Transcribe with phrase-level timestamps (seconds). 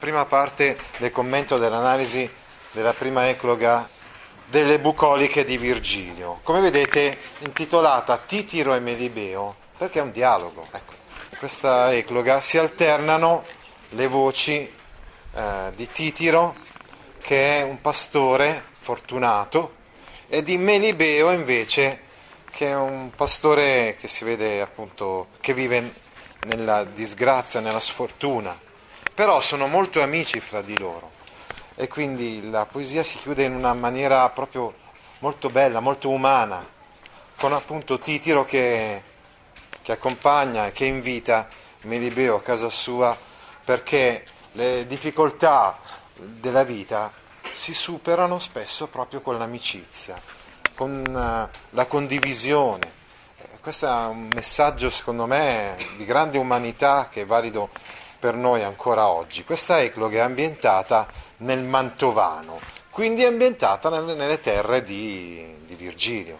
[0.00, 2.26] Prima parte del commento dell'analisi
[2.70, 3.86] della prima ecloga
[4.46, 10.66] delle bucoliche di Virgilio, come vedete intitolata Titiro e Melibeo, perché è un dialogo.
[10.70, 10.94] Ecco,
[11.32, 13.44] in questa ecloga si alternano
[13.90, 14.72] le voci
[15.34, 16.56] eh, di Titiro,
[17.18, 19.74] che è un pastore fortunato,
[20.28, 22.04] e di Melibeo invece,
[22.50, 25.92] che è un pastore che si vede appunto, che vive
[26.46, 28.68] nella disgrazia, nella sfortuna
[29.20, 31.10] però sono molto amici fra di loro
[31.74, 34.72] e quindi la poesia si chiude in una maniera proprio
[35.18, 36.66] molto bella, molto umana,
[37.36, 39.02] con appunto Titiro che,
[39.82, 41.50] che accompagna e che invita
[41.82, 43.14] Melibeo a casa sua
[43.62, 45.78] perché le difficoltà
[46.16, 47.12] della vita
[47.52, 50.18] si superano spesso proprio con l'amicizia,
[50.74, 52.90] con eh, la condivisione.
[53.60, 57.68] Questo è un messaggio secondo me di grande umanità che è valido
[58.20, 59.42] per noi ancora oggi.
[59.44, 66.38] Questa ecloga è ambientata nel Mantovano, quindi è ambientata nelle, terre di, di Virgilio.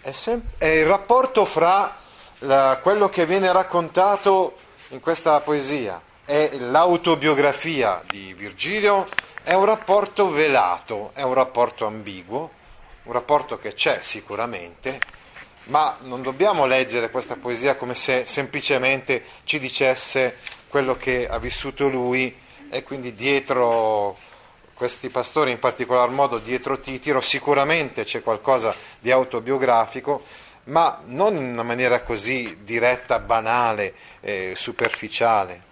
[0.00, 1.96] È, sem- è, il rapporto fra
[2.40, 4.56] la, quello che viene raccontato
[4.88, 9.06] in questa poesia e l'autobiografia di Virgilio
[9.42, 12.50] è un rapporto velato, è un rapporto ambiguo,
[13.04, 14.98] un rapporto che c'è sicuramente,
[15.64, 20.36] ma non dobbiamo leggere questa poesia come se semplicemente ci dicesse
[20.72, 22.34] quello che ha vissuto lui
[22.70, 24.16] e quindi dietro
[24.72, 30.24] questi pastori, in particolar modo dietro Titiro, sicuramente c'è qualcosa di autobiografico,
[30.64, 35.62] ma non in una maniera così diretta, banale, eh, superficiale.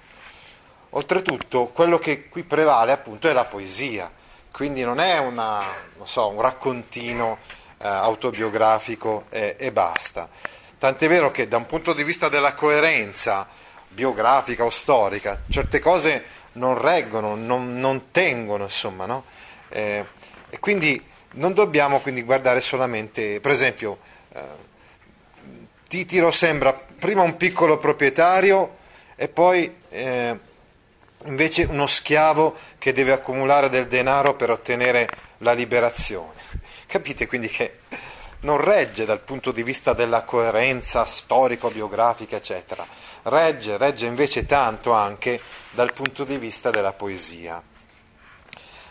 [0.91, 4.13] Oltretutto, quello che qui prevale appunto è la poesia,
[4.53, 5.65] quindi non è una,
[5.97, 7.39] non so, un raccontino
[7.79, 10.29] eh, autobiografico e, e basta.
[10.77, 13.49] Tant'è vero che da un punto di vista della coerenza,
[13.91, 19.25] biografica o storica, certe cose non reggono, non, non tengono, insomma, no?
[19.69, 20.05] eh,
[20.49, 21.03] e quindi
[21.33, 23.99] non dobbiamo quindi guardare solamente, per esempio,
[24.33, 24.69] eh,
[25.87, 28.77] Titiro sembra prima un piccolo proprietario
[29.17, 30.39] e poi eh,
[31.25, 35.09] invece uno schiavo che deve accumulare del denaro per ottenere
[35.39, 36.39] la liberazione.
[36.87, 37.81] Capite quindi che
[38.41, 42.87] non regge dal punto di vista della coerenza storico-biografica, eccetera
[43.25, 47.63] regge, regge invece tanto anche dal punto di vista della poesia.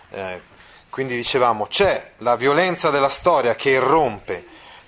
[0.09, 0.41] Eh,
[0.89, 4.45] quindi dicevamo, c'è la violenza della storia che irrompe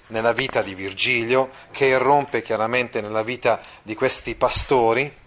[0.07, 5.19] nella vita di Virgilio, che irrompe chiaramente nella vita di questi pastori,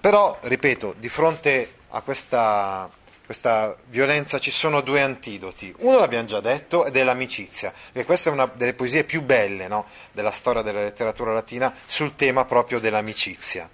[0.00, 2.90] però, ripeto, di fronte a questa
[3.32, 5.74] questa violenza ci sono due antidoti.
[5.78, 9.68] Uno l'abbiamo già detto ed è l'amicizia, perché questa è una delle poesie più belle
[9.68, 13.70] no, della storia della letteratura latina sul tema proprio dell'amicizia.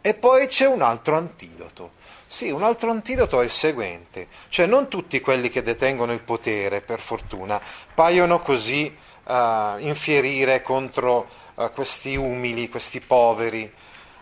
[0.00, 1.92] E poi c'è un altro antidoto.
[2.26, 6.80] Sì, un altro antidoto è il seguente, cioè non tutti quelli che detengono il potere,
[6.80, 7.60] per fortuna,
[7.92, 9.34] paiono così uh,
[9.80, 13.70] infierire contro uh, questi umili, questi poveri.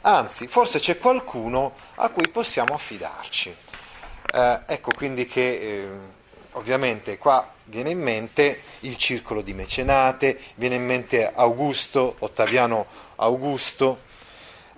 [0.00, 3.56] Anzi, forse c'è qualcuno a cui possiamo affidarci.
[4.34, 5.88] Eh, ecco quindi che eh,
[6.52, 14.00] ovviamente qua viene in mente il circolo di mecenate, viene in mente Augusto, Ottaviano Augusto,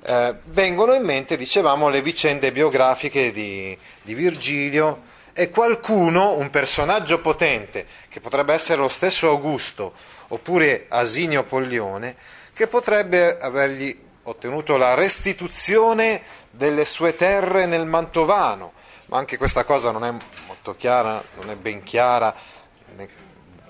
[0.02, 7.20] eh, vengono in mente, dicevamo, le vicende biografiche di, di Virgilio e qualcuno, un personaggio
[7.20, 9.92] potente, che potrebbe essere lo stesso Augusto
[10.28, 12.16] oppure Asinio Poglione,
[12.52, 18.72] che potrebbe avergli ottenuto la restituzione delle sue terre nel Mantovano,
[19.06, 20.14] ma anche questa cosa non è
[20.46, 22.34] molto chiara, non è ben chiara,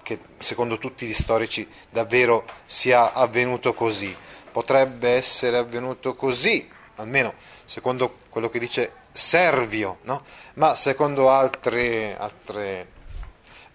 [0.05, 4.15] che secondo tutti gli storici davvero sia avvenuto così.
[4.53, 7.35] Potrebbe essere avvenuto così, almeno
[7.65, 10.25] secondo quello che dice Servio, no?
[10.55, 12.89] ma secondo altre, altre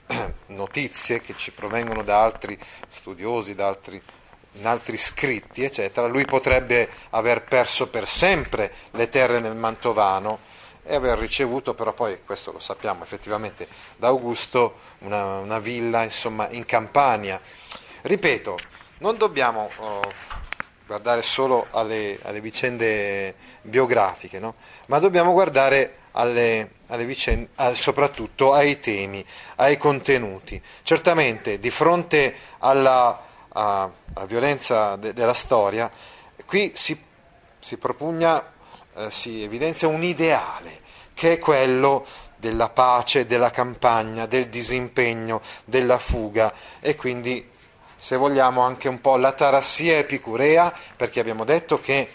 [0.47, 2.57] notizie che ci provengono da altri
[2.89, 4.01] studiosi, da altri
[4.53, 10.39] in altri scritti, eccetera, lui potrebbe aver perso per sempre le terre nel Mantovano
[10.89, 16.49] e aver ricevuto però poi, questo lo sappiamo effettivamente, da Augusto una, una villa insomma,
[16.49, 17.39] in Campania.
[18.01, 18.57] Ripeto,
[18.97, 20.01] non dobbiamo oh,
[20.87, 24.55] guardare solo alle, alle vicende biografiche, no?
[24.87, 29.23] ma dobbiamo guardare alle, alle vicende, soprattutto ai temi,
[29.57, 30.59] ai contenuti.
[30.81, 33.91] Certamente di fronte alla, alla
[34.25, 35.91] violenza de, della storia,
[36.47, 36.99] qui si,
[37.59, 38.57] si propugna
[38.99, 40.81] eh, si evidenzia un ideale
[41.13, 42.05] che è quello
[42.37, 47.47] della pace, della campagna, del disimpegno, della fuga e quindi
[47.97, 52.09] se vogliamo anche un po' la tarassia epicurea perché abbiamo detto che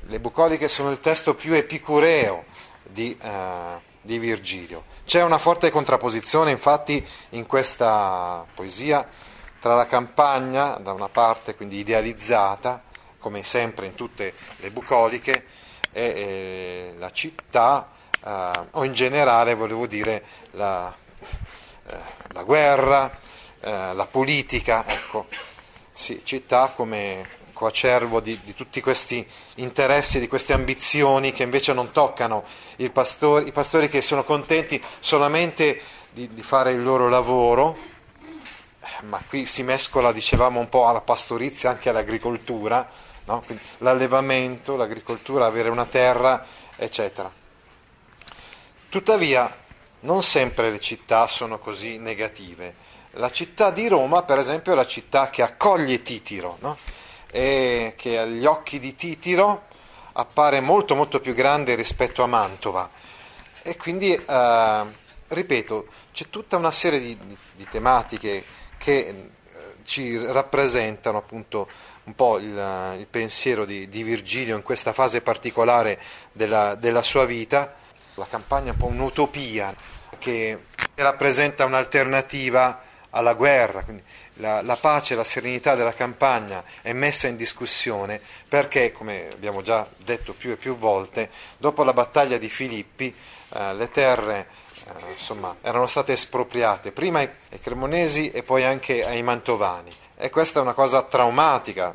[0.00, 2.44] le bucoliche sono il testo più epicureo
[2.82, 4.84] di eh, di Virgilio.
[5.04, 9.06] C'è una forte contrapposizione infatti in questa poesia
[9.60, 12.82] tra la campagna, da una parte quindi idealizzata,
[13.18, 15.44] come sempre in tutte le bucoliche,
[15.98, 17.88] e, la città,
[18.24, 20.22] eh, o in generale volevo dire
[20.52, 20.94] la,
[21.86, 21.96] eh,
[22.28, 23.10] la guerra,
[23.60, 25.26] eh, la politica, ecco,
[25.92, 31.90] sì, città come coacervo di, di, tutti questi interessi, di queste ambizioni che invece non
[31.90, 32.44] toccano
[32.92, 35.80] pastori, i pastori che sono contenti solamente
[36.12, 37.76] di, di fare il loro lavoro,
[39.02, 42.88] ma qui si mescola, dicevamo, un po' alla pastorizia, anche all'agricoltura,
[43.28, 43.42] no?
[43.78, 46.44] l'allevamento, l'agricoltura, avere una terra,
[46.76, 47.30] eccetera.
[48.88, 49.54] Tuttavia,
[50.00, 52.86] non sempre le città sono così negative.
[53.12, 56.76] La città di Roma, per esempio, è la città che accoglie Titiro, no?
[57.30, 59.66] e che agli occhi di Titiro
[60.12, 62.90] appare molto molto più grande rispetto a Mantova.
[63.62, 64.84] E quindi, eh,
[65.28, 67.18] ripeto, c'è tutta una serie di,
[67.54, 68.44] di, tematiche
[68.78, 69.30] che eh,
[69.84, 71.68] ci rappresentano appunto
[72.08, 76.00] un po' il, il pensiero di, di, Virgilio in questa fase particolare
[76.32, 77.74] della, della sua vita.
[78.14, 79.74] La campagna è un po' un'utopia
[80.18, 80.64] che
[80.94, 84.02] rappresenta un'alternativa alla guerra, quindi
[84.34, 89.60] la, la pace e la serenità della campagna è messa in discussione perché, come abbiamo
[89.60, 93.14] già detto più e più volte, dopo la battaglia di Filippi
[93.54, 94.48] eh, le terre
[94.84, 100.30] eh, insomma, erano state espropriate prima ai, ai cremonesi e poi anche ai mantovani e
[100.30, 101.94] questa è una cosa traumatica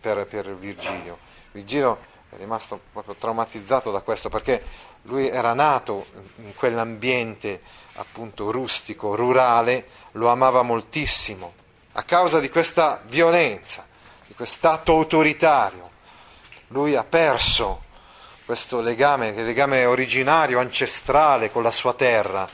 [0.00, 1.18] per, per Virgilio.
[1.50, 1.98] Virgilio
[2.30, 4.62] è rimasto proprio traumatizzato da questo perché
[5.02, 6.06] lui era nato
[6.36, 7.60] in quell'ambiente
[7.96, 11.62] appunto rustico, rurale, lo amava moltissimo
[11.96, 13.86] a causa di questa violenza,
[14.26, 15.90] di quest'atto autoritario,
[16.68, 17.82] lui ha perso
[18.44, 22.48] questo legame, il legame originario, ancestrale con la sua terra.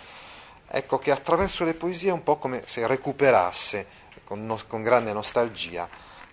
[0.69, 3.87] Ecco che attraverso le poesie è un po' come se recuperasse
[4.31, 5.89] con, no, con grande nostalgia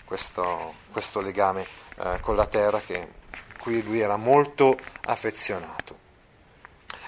[0.06, 1.66] questo, questo legame
[1.98, 3.08] eh, con la terra che,
[3.58, 5.98] cui lui era molto affezionato.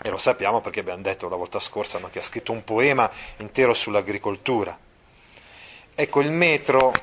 [0.01, 3.07] E lo sappiamo perché abbiamo detto la volta scorsa no, che ha scritto un poema
[3.37, 4.75] intero sull'agricoltura
[5.93, 6.93] Ecco, il metro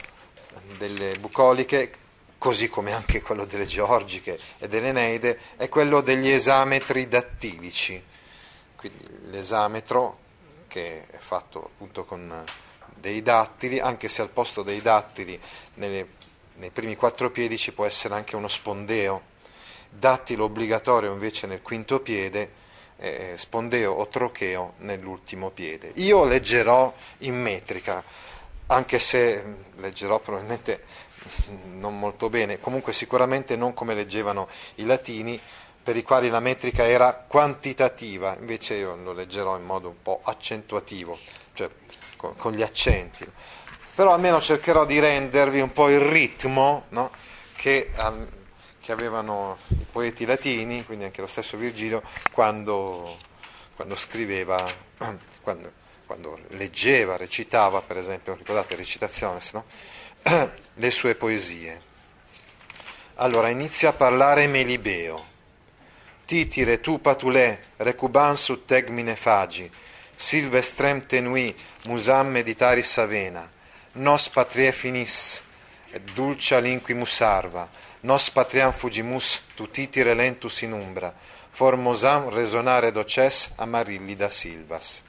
[0.79, 1.93] delle bucoliche,
[2.39, 8.03] così come anche quello delle georgiche e delle neide, è quello degli esametri dattilici.
[8.75, 10.19] Quindi l'esametro,
[10.67, 12.45] che è fatto appunto con
[13.01, 15.41] dei dattili, anche se al posto dei dattili
[15.75, 16.09] nelle,
[16.55, 19.35] nei primi quattro piedi ci può essere anche uno spondeo.
[19.89, 22.51] Dattilo obbligatorio invece nel quinto piede,
[22.99, 25.93] eh, spondeo o trocheo nell'ultimo piede.
[25.97, 28.03] Io leggerò in metrica
[28.67, 30.83] anche se mm, leggerò probabilmente
[31.51, 35.41] mm, non molto bene, comunque sicuramente non come leggevano i latini,
[35.83, 40.21] per i quali la metrica era quantitativa, invece io lo leggerò in modo un po'
[40.25, 41.17] accentuativo,
[41.53, 41.71] cioè
[42.17, 43.27] con, gli accenti.
[43.95, 47.11] Però almeno cercherò di rendervi un po' il ritmo no?
[47.55, 47.91] che,
[48.81, 52.03] che, avevano i poeti latini, quindi anche lo stesso Virgilio,
[52.33, 53.17] quando,
[53.75, 54.57] quando scriveva,
[55.41, 55.73] quando,
[56.05, 59.65] quando leggeva, recitava, per esempio, ricordate recitazione, no?
[60.75, 61.81] le sue poesie.
[63.15, 65.35] Allora inizia a parlare Melibeo.
[66.27, 69.71] Titire tu patulè, recuban su tegmine fagi,
[70.17, 71.55] silvestrem tenui,
[71.87, 73.45] musam meditaris avena,
[73.95, 75.43] nos patrie finis,
[75.93, 77.69] et dulcia linquimus arva,
[78.03, 81.13] nos patriam fugimus, tu titire lentus in umbra,
[81.51, 85.03] formosam resonare doces amarilli da silvas.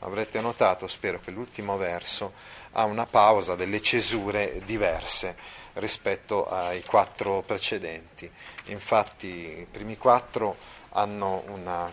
[0.00, 2.32] Avrete notato, spero che l'ultimo verso
[2.72, 5.36] ha una pausa, delle cesure diverse
[5.74, 8.30] rispetto ai quattro precedenti.
[8.66, 10.56] Infatti i primi quattro
[10.90, 11.90] hanno una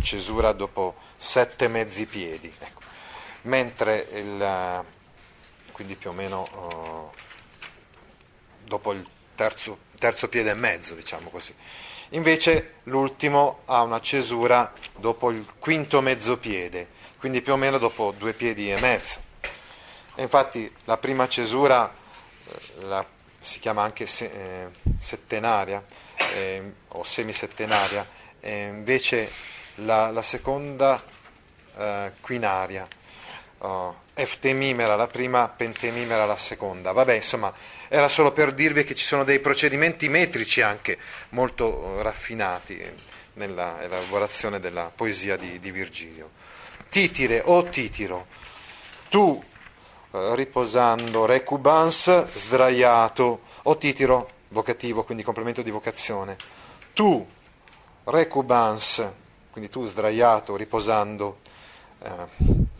[0.00, 2.80] cesura dopo sette mezzi piedi, ecco.
[3.42, 4.84] mentre il,
[5.72, 7.18] quindi più o meno uh,
[8.64, 11.54] dopo il terzo, terzo piede e mezzo, diciamo così.
[12.10, 18.12] Invece l'ultimo ha una cesura dopo il quinto mezzo piede quindi più o meno dopo
[18.18, 19.20] due piedi e mezzo.
[20.16, 23.06] E infatti la prima cesura eh, la,
[23.38, 24.68] si chiama anche se, eh,
[24.98, 25.84] settenaria
[26.34, 28.04] eh, o semisettenaria,
[28.40, 29.30] e invece
[29.76, 31.02] la, la seconda
[31.76, 32.86] eh, quinaria.
[33.58, 36.92] Oh, eftemimera la prima, pentemimera la seconda.
[36.92, 37.52] Vabbè, insomma,
[37.88, 40.98] era solo per dirvi che ci sono dei procedimenti metrici anche
[41.30, 46.30] molto eh, raffinati nella elaborazione della poesia di, di Virgilio.
[46.88, 48.26] Titire o Titiro,
[49.08, 49.42] tu
[50.10, 56.36] eh, riposando, recubans sdraiato, o Titiro vocativo, quindi complemento di vocazione,
[56.92, 57.26] tu
[58.04, 59.12] recubans
[59.52, 61.40] quindi tu sdraiato, riposando,
[62.00, 62.10] eh,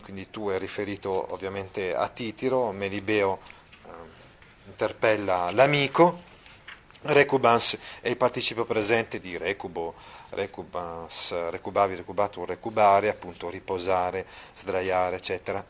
[0.01, 3.39] quindi tu è riferito ovviamente a Titiro, Melibeo
[3.85, 3.89] eh,
[4.65, 6.21] interpella l'amico,
[7.03, 9.93] recubans è il participio presente di recubo,
[10.29, 14.25] recubans, recubavi, recubatum, recubare, appunto riposare,
[14.55, 15.63] sdraiare, eccetera.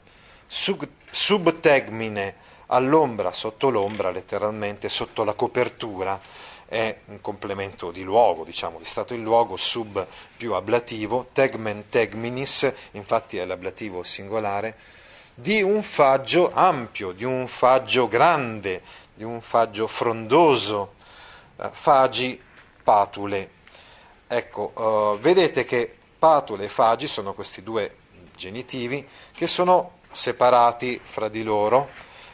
[0.48, 2.36] Sub, subtegmine,
[2.74, 6.20] all'ombra, sotto l'ombra, letteralmente, sotto la copertura,
[6.66, 12.72] è un complemento di luogo, diciamo, di stato in luogo, sub più ablativo, tegmen tegminis,
[12.92, 14.76] infatti è l'ablativo singolare,
[15.36, 18.82] di un faggio ampio, di un faggio grande,
[19.14, 20.94] di un faggio frondoso,
[21.58, 22.42] eh, fagi,
[22.84, 23.50] patule.
[24.28, 27.98] Ecco, uh, vedete che patule e fagi sono questi due
[28.36, 31.90] genitivi che sono separati fra di loro.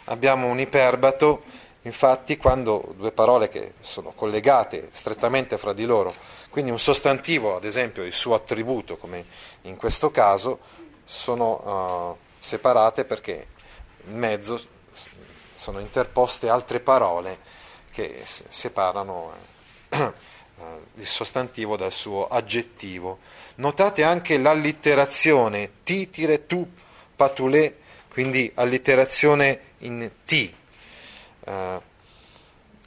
[0.09, 1.43] Abbiamo un iperbato
[1.83, 6.13] Infatti, quando due parole che sono collegate strettamente fra di loro,
[6.49, 9.25] quindi un sostantivo, ad esempio, il suo attributo, come
[9.61, 10.59] in questo caso,
[11.05, 13.47] sono uh, separate perché
[14.07, 14.61] in mezzo
[15.55, 17.39] sono interposte altre parole
[17.91, 19.33] che separano
[19.89, 20.13] uh,
[20.95, 23.19] il sostantivo dal suo aggettivo.
[23.55, 26.69] Notate anche l'allitterazione titire tu
[27.15, 27.73] patulè,
[28.09, 30.55] quindi allitterazione in ti
[31.45, 31.81] eh,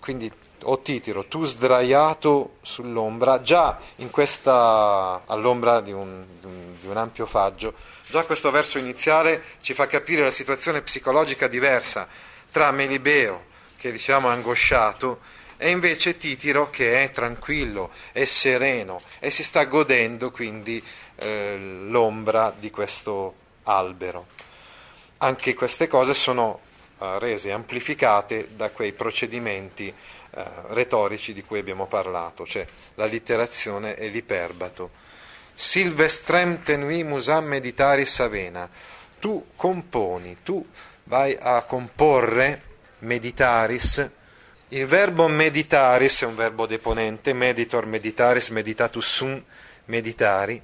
[0.01, 0.33] quindi
[0.65, 6.25] o Titiro, tu sdraiato sull'ombra, già in questa, all'ombra di un,
[6.81, 7.75] di un ampio faggio,
[8.07, 12.07] già questo verso iniziale ci fa capire la situazione psicologica diversa
[12.51, 13.47] tra Melibeo,
[13.77, 15.21] che diciamo è angosciato,
[15.57, 20.83] e invece Titiro che è tranquillo, è sereno e si sta godendo quindi
[21.17, 23.35] eh, l'ombra di questo
[23.65, 24.27] albero.
[25.19, 26.71] Anche queste cose sono
[27.19, 29.89] rese amplificate da quei procedimenti
[30.35, 34.91] eh, retorici di cui abbiamo parlato, cioè la litterazione e l'iperbato.
[35.55, 38.69] Silvestrem tenui musam meditaris avena.
[39.19, 40.65] Tu componi, tu
[41.05, 42.63] vai a comporre
[43.01, 44.11] meditaris.
[44.69, 49.45] Il verbo meditaris è un verbo deponente, meditor meditaris, meditatus sum
[49.87, 50.61] meditari.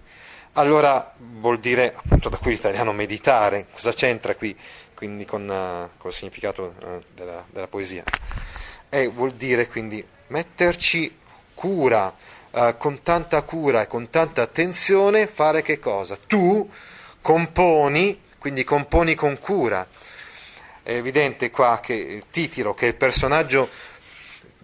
[0.54, 4.57] Allora vuol dire, appunto da qui l'italiano meditare, cosa c'entra qui?
[4.99, 8.02] Quindi con, uh, col significato uh, della, della, poesia.
[8.88, 11.17] E vuol dire quindi metterci
[11.55, 12.12] cura,
[12.50, 16.19] uh, con tanta cura e con tanta attenzione, fare che cosa?
[16.26, 16.69] Tu
[17.21, 19.87] componi, quindi componi con cura.
[20.83, 23.69] È evidente qua che Titiro, che è il personaggio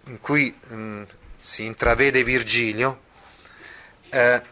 [0.07, 1.03] in cui mh, mm,
[1.41, 3.03] si intravede Virgilio,
[4.09, 4.43] eh,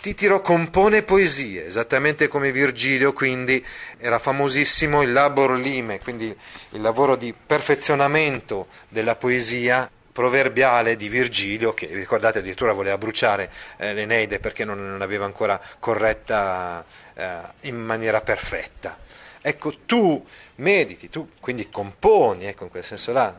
[0.00, 3.62] Titiro compone poesie, esattamente come Virgilio, quindi
[3.98, 6.34] era famosissimo il labor lime, quindi
[6.70, 13.92] il lavoro di perfezionamento della poesia proverbiale di Virgilio, che ricordate addirittura voleva bruciare eh,
[13.92, 17.38] l'Eneide perché non, non aveva ancora corretta eh,
[17.68, 18.98] in maniera perfetta.
[19.42, 20.24] Ecco, tu
[20.56, 23.36] mediti, tu quindi componi, ecco in quel senso là,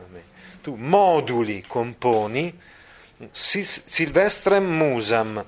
[0.60, 2.56] tu moduli, componi,
[3.32, 5.44] silvestrem musam,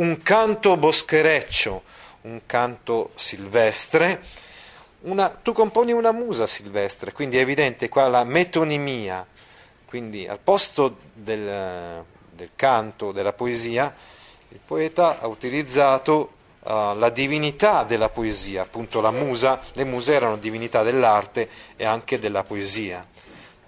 [0.00, 1.82] un canto boschereccio,
[2.22, 4.22] un canto silvestre,
[5.02, 9.26] una, tu componi una musa silvestre, quindi è evidente qua la metonimia,
[9.84, 12.02] quindi al posto del,
[12.32, 13.94] del canto, della poesia,
[14.48, 20.38] il poeta ha utilizzato uh, la divinità della poesia, appunto la musa, le muse erano
[20.38, 23.06] divinità dell'arte e anche della poesia.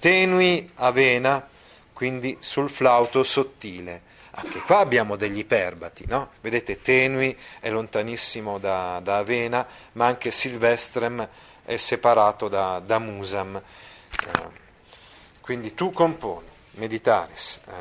[0.01, 1.47] Tenui avena,
[1.93, 6.31] quindi sul flauto sottile anche qua abbiamo degli iperbati, no?
[6.41, 11.29] Vedete, tenui è lontanissimo da, da, Avena, ma anche Silvestrem
[11.65, 13.57] è separato da, da Musam.
[13.57, 14.61] Eh,
[15.43, 17.73] quindi tu componi, meditaris, eh,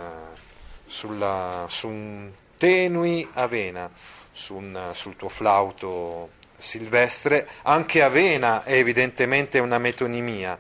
[0.86, 3.90] sulla, su un tenui Avena,
[4.32, 10.60] su un, sul tuo flauto silvestre, anche Avena è evidentemente una metonimia,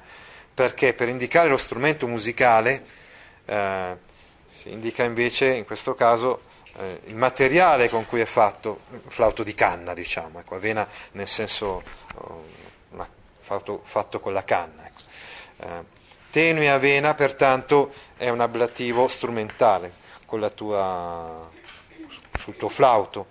[0.53, 2.85] perché per indicare lo strumento musicale
[3.45, 4.09] eh,
[4.51, 6.41] si indica invece in questo caso
[6.77, 11.27] eh, il materiale con cui è fatto, un flauto di canna diciamo, ecco, avena nel
[11.27, 11.81] senso
[12.15, 12.45] oh,
[12.89, 13.07] una,
[13.39, 14.85] flauto fatto con la canna.
[14.85, 15.01] Ecco.
[15.57, 15.83] Eh,
[16.29, 19.99] tenue avena pertanto è un ablativo strumentale
[20.53, 21.49] tua,
[22.37, 23.27] sul tuo flauto.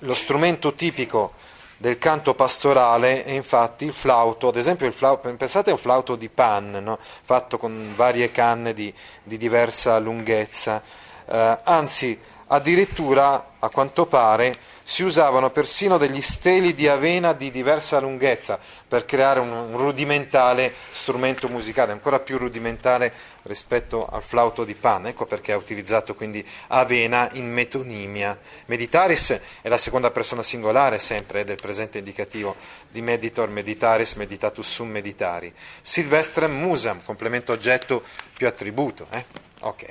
[0.00, 1.34] Lo strumento tipico
[1.80, 6.14] del canto pastorale è infatti il flauto, ad esempio il flauto, pensate a un flauto
[6.14, 6.98] di pan, no?
[7.22, 10.82] fatto con varie canne di, di diversa lunghezza,
[11.26, 12.18] eh, anzi
[12.52, 14.56] Addirittura, a quanto pare,
[14.90, 21.46] si usavano persino degli steli di avena di diversa lunghezza per creare un, rudimentale strumento
[21.46, 25.06] musicale, ancora più rudimentale rispetto al flauto di Pan.
[25.06, 28.36] Ecco perché ha utilizzato quindi avena in metonimia.
[28.66, 32.56] Meditaris è la seconda persona singolare sempre del presente indicativo
[32.90, 35.54] di meditor, meditaris, meditatus sum meditari.
[35.82, 38.02] Silvestrem musam, complemento oggetto
[38.34, 39.06] più attributo.
[39.10, 39.24] Eh?
[39.60, 39.86] Ok,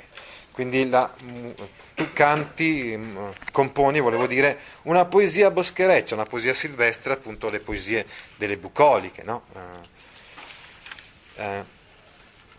[0.52, 1.12] quindi la
[2.00, 8.06] tu canti, mm, componi, volevo dire, una poesia boschereccia, una poesia silvestre, appunto le poesie
[8.36, 9.42] delle bucoliche, no?
[9.52, 11.64] Eh, eh,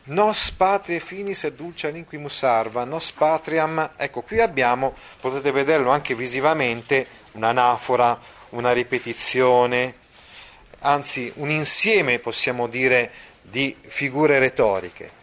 [0.04, 6.14] nos patrie finis et dulce linquimus arva, nos patriam, ecco qui abbiamo, potete vederlo anche
[6.14, 8.20] visivamente, un'anafora,
[8.50, 9.96] una ripetizione,
[10.82, 15.20] anzi un insieme, possiamo dire, di figure retoriche.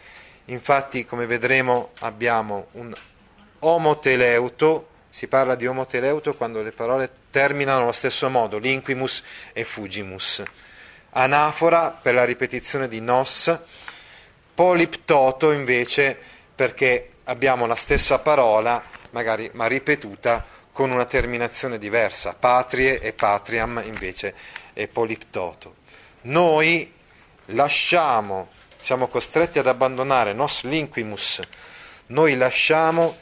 [0.51, 2.93] Infatti, come vedremo, abbiamo un
[3.59, 10.43] omoteleuto, si parla di omoteleuto quando le parole terminano allo stesso modo, linquimus e fugimus.
[11.11, 13.55] Anafora per la ripetizione di nos,
[14.53, 16.17] poliptoto invece
[16.55, 23.81] perché abbiamo la stessa parola, magari ma ripetuta con una terminazione diversa, patrie e patriam
[23.85, 24.33] invece
[24.73, 25.75] è poliptoto.
[26.21, 26.91] Noi
[27.47, 31.41] lasciamo, siamo costretti ad abbandonare nos linquimus,
[32.07, 33.17] noi lasciamo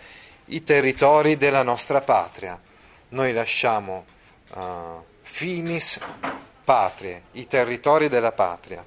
[0.46, 2.60] i territori della nostra patria.
[3.10, 4.06] Noi lasciamo
[4.54, 6.00] uh, finis
[6.64, 8.86] patrie, i territori della patria.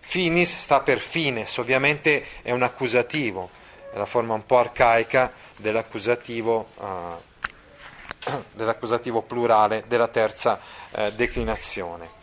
[0.00, 3.50] Finis sta per fines, ovviamente è un accusativo,
[3.92, 10.58] è la forma un po' arcaica dell'accusativo, uh, dell'accusativo plurale della terza
[10.90, 12.18] uh, declinazione.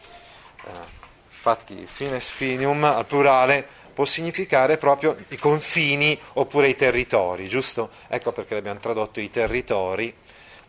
[1.47, 7.89] Infatti, fines finium al plurale può significare proprio i confini oppure i territori, giusto?
[8.09, 10.13] Ecco perché abbiamo tradotto i territori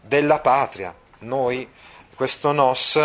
[0.00, 0.94] della patria.
[1.20, 1.68] Noi,
[2.14, 2.97] questo nos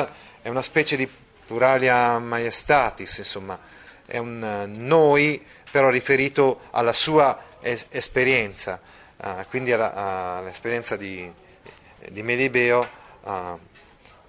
[0.42, 1.10] è una specie di
[1.46, 3.60] pluralia maestatis, insomma,
[4.06, 8.80] è un eh, noi però riferito alla sua es- esperienza,
[9.18, 11.34] uh, quindi alla, all'esperienza di,
[12.12, 12.88] di Melibeo.
[13.22, 13.60] Uh,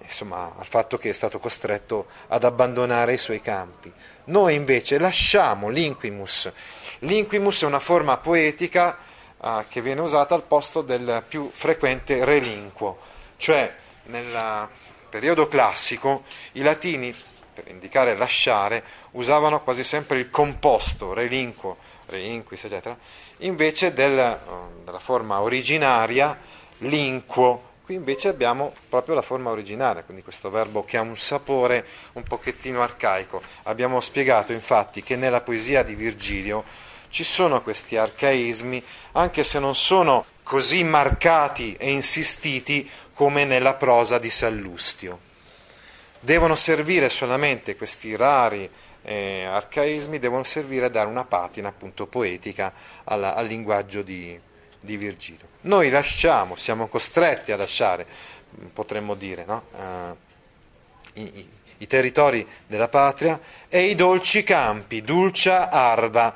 [0.05, 3.91] insomma, al fatto che è stato costretto ad abbandonare i suoi campi.
[4.25, 6.51] Noi invece lasciamo l'inquimus.
[6.99, 8.97] L'inquimus è una forma poetica
[9.37, 12.97] uh, che viene usata al posto del più frequente relinquo,
[13.37, 13.73] cioè
[14.05, 14.69] nel
[15.09, 17.15] periodo classico i latini,
[17.53, 22.97] per indicare lasciare, usavano quasi sempre il composto relinquo, relinquis, eccetera,
[23.39, 26.37] invece del, uh, della forma originaria
[26.79, 31.85] linquo, Qui invece abbiamo proprio la forma originale, quindi questo verbo che ha un sapore
[32.13, 33.43] un pochettino arcaico.
[33.65, 36.63] Abbiamo spiegato infatti che nella poesia di Virgilio
[37.09, 44.17] ci sono questi arcaismi, anche se non sono così marcati e insistiti come nella prosa
[44.17, 45.19] di Sallustio.
[46.19, 48.67] Devono servire solamente questi rari
[49.03, 54.41] eh, arcaismi, devono servire a dare una patina appunto poetica alla, al linguaggio di,
[54.85, 55.47] di Virgilio.
[55.61, 58.05] Noi lasciamo, siamo costretti a lasciare,
[58.71, 59.65] potremmo dire, no?
[59.71, 60.15] uh,
[61.19, 66.33] i, i, i, territori della patria e i dolci campi, dulcia arva.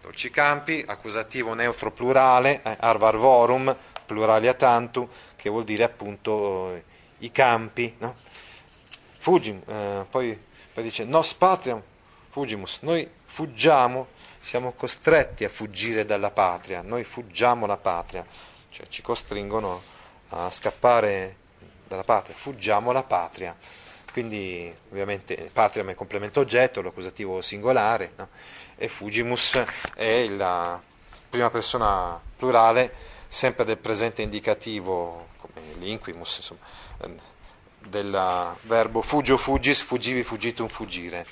[0.00, 6.84] Dolci campi, accusativo neutro plurale, eh, arva arvorum, pluralia tantu, che vuol dire appunto eh,
[7.18, 7.94] i campi.
[7.98, 8.16] No?
[9.18, 10.36] Fugim, eh, poi,
[10.72, 11.80] poi dice nos patriam
[12.30, 14.08] fugimus, noi fuggiamo
[14.40, 18.24] siamo costretti a fuggire dalla patria, noi fuggiamo la patria,
[18.70, 19.82] cioè ci costringono
[20.30, 21.36] a scappare
[21.86, 23.56] dalla patria, fuggiamo la patria.
[24.12, 28.28] Quindi ovviamente patria è complemento oggetto, l'accusativo singolare, no?
[28.74, 29.62] e fugimus
[29.94, 30.82] è la
[31.28, 32.92] prima persona plurale,
[33.28, 36.60] sempre del presente indicativo, come l'inquimus, insomma,
[37.86, 41.24] del verbo fugio fugis, fuggivi fuggitum fuggire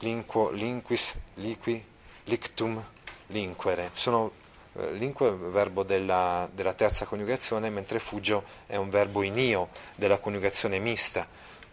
[0.00, 1.82] linquo, linquis, liqui,
[2.24, 2.84] lictum,
[3.28, 3.90] linquere.
[3.94, 4.32] Sono
[4.78, 9.36] eh, linque è il verbo della, della, terza coniugazione, mentre fugio è un verbo in
[9.38, 11.26] io della coniugazione mista.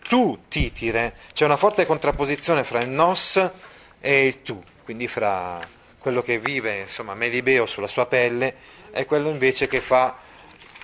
[0.07, 3.51] Tu, titire, c'è una forte contrapposizione fra il nos
[3.99, 5.67] e il tu, quindi fra
[5.99, 8.55] quello che vive, insomma, Melibeo sulla sua pelle
[8.91, 10.15] e quello invece che fa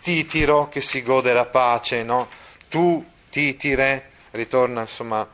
[0.01, 2.27] titiro, che si gode la pace, no?
[2.67, 5.27] Tu, titire, ritorna, insomma,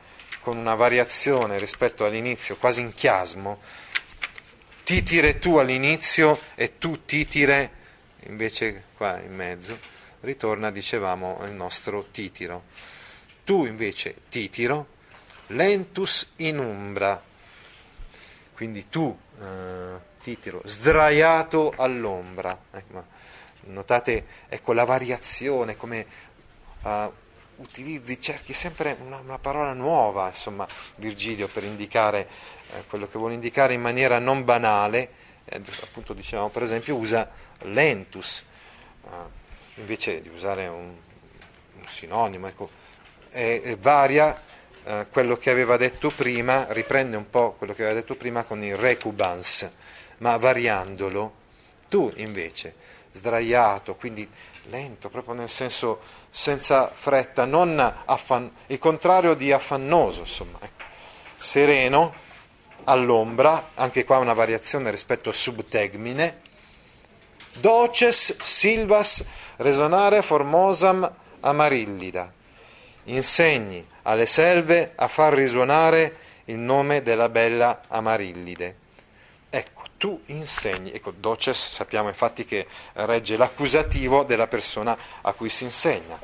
[0.49, 3.59] con una variazione rispetto all'inizio, quasi in chiasmo,
[4.83, 7.71] titire tu all'inizio e tu titire,
[8.21, 9.77] invece qua in mezzo,
[10.21, 12.63] ritorna, dicevamo, il nostro titiro.
[13.43, 14.87] Tu invece titiro,
[15.47, 17.21] lentus in umbra,
[18.55, 22.59] quindi tu, eh, titiro, sdraiato all'ombra.
[22.71, 23.05] Ecco,
[23.65, 26.07] Notate ecco, la variazione, come
[26.81, 27.13] uh,
[27.59, 32.27] utilizzi, cerchi sempre una, una, parola nuova, insomma, Virgilio, per indicare
[32.71, 35.11] eh, quello che vuole indicare in maniera non banale.
[35.45, 37.29] Eh, appunto, dicevamo, per esempio, usa
[37.63, 38.43] lentus,
[39.03, 39.09] uh,
[39.75, 40.95] invece di usare un,
[41.73, 42.69] un sinonimo, ecco,
[43.31, 44.47] e, e varia
[44.83, 48.63] eh, quello che aveva detto prima, riprende un po' quello che aveva detto prima con
[48.63, 49.69] il recubans,
[50.19, 51.35] ma variandolo.
[51.89, 52.75] Tu invece,
[53.11, 54.27] sdraiato, quindi
[54.69, 60.83] lento, proprio nel senso senza fretta, non affan- il contrario di affannoso, insomma, ecco.
[61.37, 62.13] sereno,
[62.85, 66.41] all'ombra, anche qua una variazione rispetto a subtegmine,
[67.53, 69.23] doces silvas
[69.57, 72.31] resonare formosam amarillida,
[73.03, 78.78] insegni alle selve a far risuonare il nome della bella Amarillide.
[79.99, 86.17] Tu insegni, ecco, doces sappiamo infatti che regge l'accusativo della persona a cui si insegna.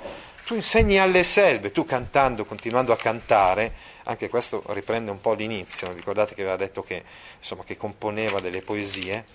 [0.46, 5.92] Tu insegni alle selve, tu cantando, continuando a cantare, anche questo riprende un po' l'inizio,
[5.92, 7.04] ricordate che aveva detto che,
[7.38, 9.26] insomma, che componeva delle poesie,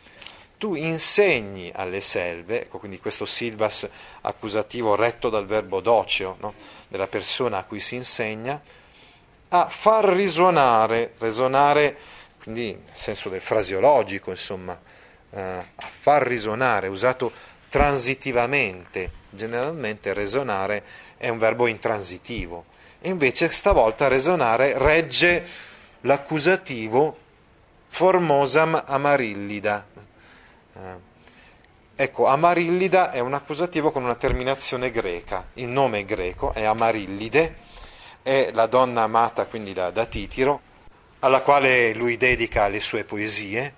[0.57, 3.87] tu insegni alle selve, ecco quindi questo silvas
[4.23, 6.55] accusativo retto dal verbo doceo, no?
[6.89, 8.59] della persona a cui si insegna,
[9.49, 11.99] a far risuonare, resonare,
[12.43, 14.79] quindi nel senso del frasiologico, insomma,
[15.31, 17.33] eh, a far risuonare, usato
[17.69, 20.85] transitivamente, generalmente resonare
[21.17, 22.65] è un verbo intransitivo,
[23.01, 25.47] e invece stavolta resonare regge
[26.01, 27.17] l'accusativo
[27.89, 29.87] formosam amarillida.
[30.75, 31.09] Eh,
[32.01, 37.57] Ecco, Amarillida è un accusativo con una terminazione greca, il nome è greco è Amarillide,
[38.23, 40.63] è la donna amata quindi da, da Titiro,
[41.21, 43.75] alla quale lui dedica le sue poesie,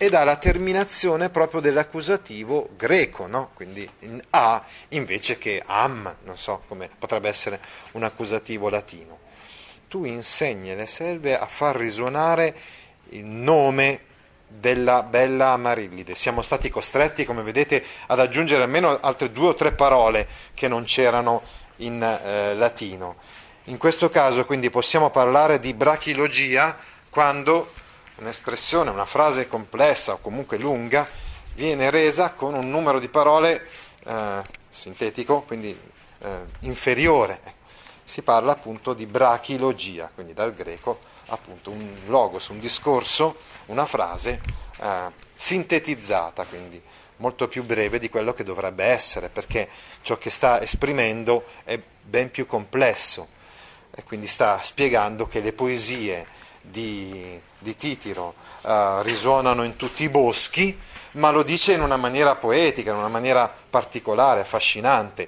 [0.00, 3.50] ed ha la terminazione proprio dell'accusativo greco, no?
[3.54, 7.60] quindi in A invece che am, non so come potrebbe essere
[7.92, 9.18] un accusativo latino.
[9.88, 12.54] Tu insegni le selve a far risuonare
[13.10, 14.02] il nome
[14.46, 16.14] della bella Amarillide.
[16.14, 20.84] Siamo stati costretti, come vedete, ad aggiungere almeno altre due o tre parole che non
[20.84, 21.42] c'erano
[21.78, 23.16] in eh, latino.
[23.68, 26.74] In questo caso quindi possiamo parlare di brachilogia
[27.10, 27.70] quando
[28.14, 31.06] un'espressione, una frase complessa o comunque lunga
[31.52, 33.68] viene resa con un numero di parole
[34.06, 35.78] eh, sintetico, quindi
[36.20, 36.28] eh,
[36.60, 37.42] inferiore.
[38.04, 44.40] Si parla appunto di brachilogia, quindi dal greco appunto un logos, un discorso, una frase
[44.80, 46.82] eh, sintetizzata, quindi
[47.16, 49.68] molto più breve di quello che dovrebbe essere, perché
[50.00, 53.36] ciò che sta esprimendo è ben più complesso
[53.98, 56.24] e quindi sta spiegando che le poesie
[56.60, 60.78] di, di Titiro eh, risuonano in tutti i boschi,
[61.12, 65.26] ma lo dice in una maniera poetica, in una maniera particolare, affascinante.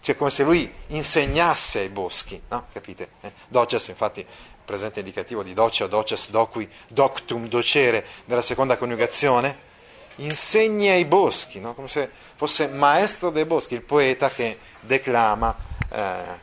[0.00, 2.66] Cioè come se lui insegnasse ai boschi, no?
[2.70, 3.12] Capite?
[3.22, 3.32] Eh?
[3.48, 4.26] Doces infatti
[4.66, 9.68] presente indicativo di doce doces docui doctum docere nella seconda coniugazione,
[10.16, 11.72] insegna ai boschi, no?
[11.72, 15.56] come se fosse maestro dei boschi, il poeta che declama
[15.88, 15.98] eh,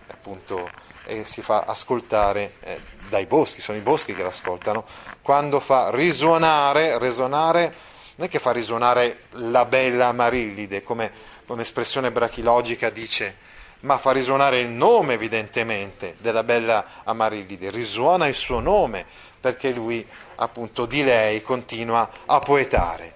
[0.07, 0.69] appunto
[1.07, 4.85] e si fa ascoltare eh, dai boschi, sono i boschi che l'ascoltano,
[5.21, 7.73] quando fa risuonare, resonare,
[8.15, 11.11] non è che fa risuonare la bella Marillide, come
[11.47, 13.45] un'espressione brachilogica dice
[13.81, 19.05] ma fa risuonare il nome evidentemente della bella Amarillide, risuona il suo nome
[19.39, 23.15] perché lui appunto di lei continua a poetare.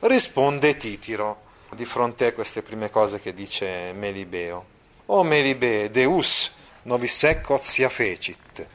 [0.00, 1.42] Risponde Titiro
[1.74, 4.76] di fronte a queste prime cose che dice Melibeo.
[5.06, 7.24] O Melibee, Deus nobis
[7.62, 8.68] sia fecit,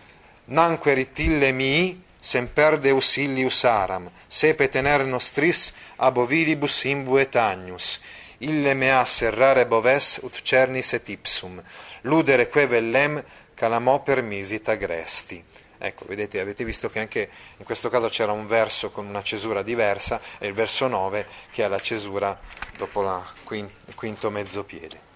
[0.45, 7.99] nanque ritille mii semper Deus illius aram, sepe tener nostris abovilibus imbuet agnus,
[8.39, 11.61] ille mea serrare boves ut cernis et ipsum,
[12.03, 13.21] ludere que vellem
[13.53, 15.43] calamo per misita agresti.
[15.77, 19.61] Ecco, vedete, avete visto che anche in questo caso c'era un verso con una cesura
[19.61, 22.39] diversa, è il verso 9 che ha la cesura
[22.77, 23.01] dopo
[23.49, 25.11] il quinto mezzo piede.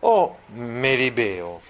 [0.00, 1.62] O Melibeo,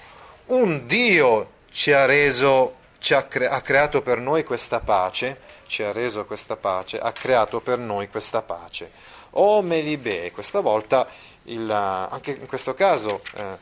[0.51, 5.83] un Dio ci ha reso, ci ha, cre- ha creato per noi questa pace, ci
[5.83, 8.91] ha reso questa pace, ha creato per noi questa pace
[9.31, 10.33] o Melibe.
[10.33, 11.07] Questa volta,
[11.45, 13.59] il, anche in questo caso, eh,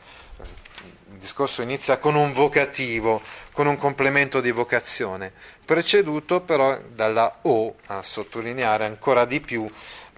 [1.11, 3.21] il discorso inizia con un vocativo,
[3.51, 5.31] con un complemento di vocazione,
[5.65, 9.69] preceduto però dalla O, a sottolineare ancora di più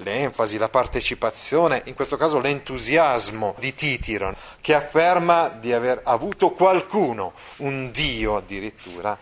[0.03, 7.33] l'enfasi, la partecipazione, in questo caso l'entusiasmo di Titiron, che afferma di aver avuto qualcuno,
[7.57, 9.17] un Dio addirittura,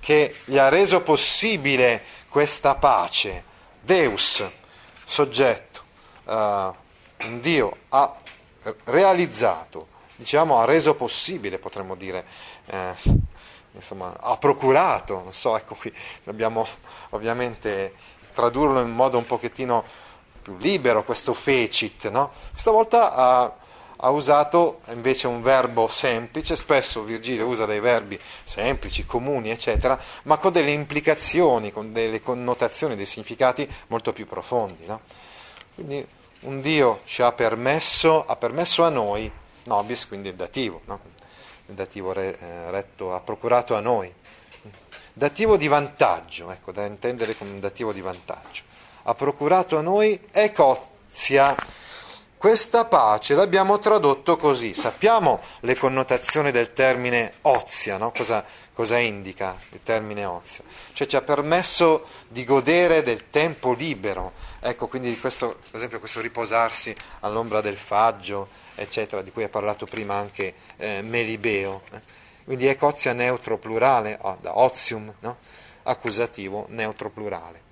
[0.00, 3.44] che gli ha reso possibile questa pace,
[3.80, 4.44] Deus,
[5.04, 5.82] soggetto,
[6.24, 8.16] uh, un Dio ha
[8.84, 12.24] realizzato, diciamo ha reso possibile, potremmo dire,
[12.66, 12.94] eh,
[13.72, 16.66] insomma, ha procurato, non so, ecco qui dobbiamo
[17.10, 17.94] ovviamente
[18.32, 19.84] tradurlo in modo un pochettino
[20.48, 22.32] più libero, questo fecit, no?
[22.50, 23.54] Questa volta ha,
[23.96, 30.38] ha usato invece un verbo semplice, spesso Virgilio usa dei verbi semplici, comuni, eccetera, ma
[30.38, 35.00] con delle implicazioni, con delle connotazioni, dei significati molto più profondi, no?
[35.74, 36.06] Quindi
[36.40, 39.30] un Dio ci ha permesso, ha permesso a noi,
[39.64, 41.00] nobis, quindi il dativo, no?
[41.66, 44.12] il dativo re, eh, retto, ha procurato a noi.
[45.12, 48.62] Dativo di vantaggio, ecco, da intendere come un dativo di vantaggio.
[49.02, 51.54] Ha procurato a noi ecozia.
[52.38, 54.72] Questa pace l'abbiamo tradotto così.
[54.72, 58.12] Sappiamo le connotazioni del termine ozia, no?
[58.12, 60.62] cosa, cosa indica il termine ozia?
[60.92, 64.34] Cioè ci ha permesso di godere del tempo libero.
[64.60, 69.86] Ecco, quindi questo, per esempio questo riposarsi all'ombra del faggio, eccetera, di cui ha parlato
[69.86, 71.82] prima anche eh, Melibeo.
[71.90, 72.00] Eh.
[72.44, 75.36] Quindi ecozia neutro plurale, da ozium, no?
[75.82, 77.67] accusativo neutro plurale.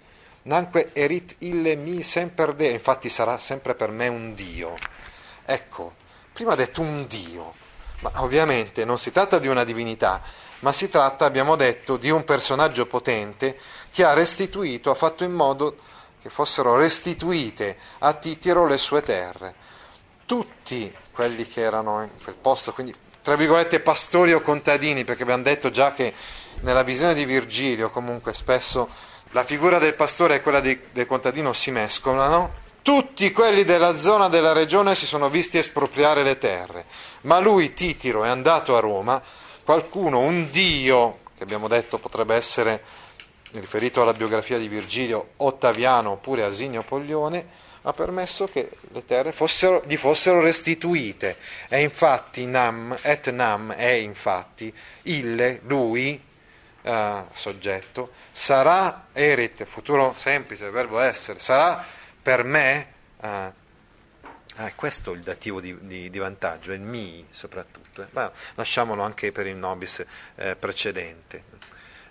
[0.47, 4.75] Nanque erit ille mi semper de, infatti sarà sempre per me un Dio.
[5.45, 5.95] Ecco,
[6.33, 7.55] prima ha detto un Dio,
[8.01, 10.23] ma ovviamente non si tratta di una divinità,
[10.61, 13.59] ma si tratta, abbiamo detto, di un personaggio potente
[13.91, 15.77] che ha restituito, ha fatto in modo
[16.23, 19.55] che fossero restituite a Titiro le sue terre
[20.27, 25.43] tutti quelli che erano in quel posto, quindi tra virgolette pastori o contadini, perché abbiamo
[25.43, 26.13] detto già che
[26.61, 28.89] nella visione di Virgilio comunque spesso
[29.37, 34.29] la figura del pastore e quella di, del contadino si mescolano, tutti quelli della zona
[34.29, 36.87] della regione si sono visti espropriare le terre,
[37.23, 39.23] ma lui, Titiro, è andato a Roma,
[39.63, 42.83] qualcuno, un dio, che abbiamo detto potrebbe essere
[43.53, 47.47] riferito alla biografia di Virgilio, Ottaviano oppure Asinio Poglione,
[47.83, 51.37] ha permesso che le terre fossero, gli fossero restituite.
[51.69, 54.73] E infatti nam, et nam è infatti
[55.03, 56.26] ille, lui,
[56.87, 61.85] eh, soggetto, sarà erit, futuro semplice, verbo essere, sarà
[62.23, 63.53] per me, eh,
[64.59, 68.07] eh, questo è il dativo di, di, di, vantaggio, è il mi soprattutto, eh.
[68.11, 70.05] ma lasciamolo anche per il nobis
[70.37, 71.43] eh, precedente.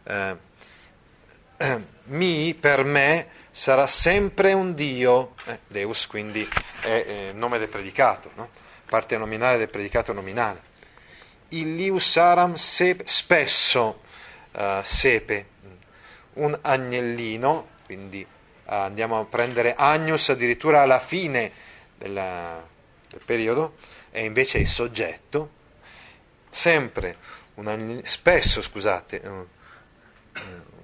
[0.03, 0.38] Eh,
[2.07, 5.35] mi per me sarà sempre un Dio,
[5.67, 6.45] Deus quindi
[6.81, 8.49] è eh, nome del predicato, no?
[8.89, 10.73] parte nominale del predicato nominale.
[11.49, 14.03] Illius aram sep, spesso
[14.55, 15.47] uh, sepe,
[16.33, 21.51] un agnellino, quindi uh, andiamo a prendere agnus addirittura alla fine
[21.97, 22.67] della,
[23.09, 23.77] del periodo,
[24.11, 25.51] e invece il soggetto,
[26.49, 27.17] sempre
[27.55, 29.47] un agnellino, spesso scusate, uh,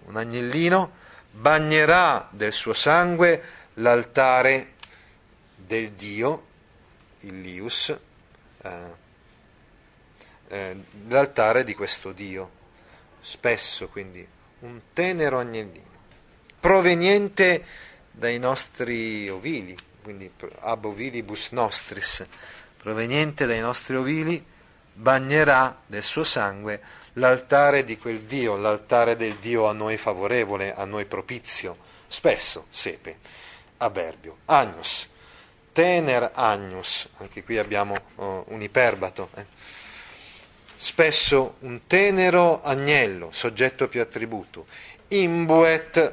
[0.05, 0.99] un agnellino
[1.31, 3.41] bagnerà del suo sangue
[3.75, 4.73] l'altare
[5.55, 6.47] del Dio,
[7.21, 7.97] il Lius,
[8.62, 8.95] eh,
[10.47, 12.60] eh, l'altare di questo Dio,
[13.21, 14.27] spesso quindi
[14.60, 15.89] un tenero agnellino,
[16.60, 17.63] proveniente
[18.12, 20.29] dai nostri ovili, quindi
[20.60, 22.25] ab ovilibus nostris,
[22.77, 24.43] proveniente dai nostri ovili,
[24.93, 26.81] bagnerà del suo sangue
[27.13, 33.17] l'altare di quel Dio, l'altare del Dio a noi favorevole, a noi propizio, spesso sepe,
[33.77, 35.07] avverbio, agnus,
[35.71, 39.45] tener agnus, anche qui abbiamo uh, un iperbato, eh.
[40.82, 44.65] Spesso un tenero agnello, soggetto più attributo,
[45.10, 46.12] imbuet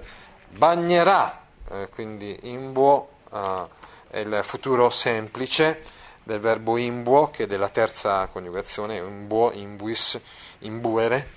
[0.50, 3.66] bagnerà, eh, quindi imbuo uh,
[4.10, 5.80] è il futuro semplice
[6.22, 10.20] del verbo imbuo, che è della terza coniugazione, imbuo, imbuis,
[10.58, 11.30] imbuere,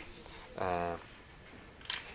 [0.59, 0.97] eh,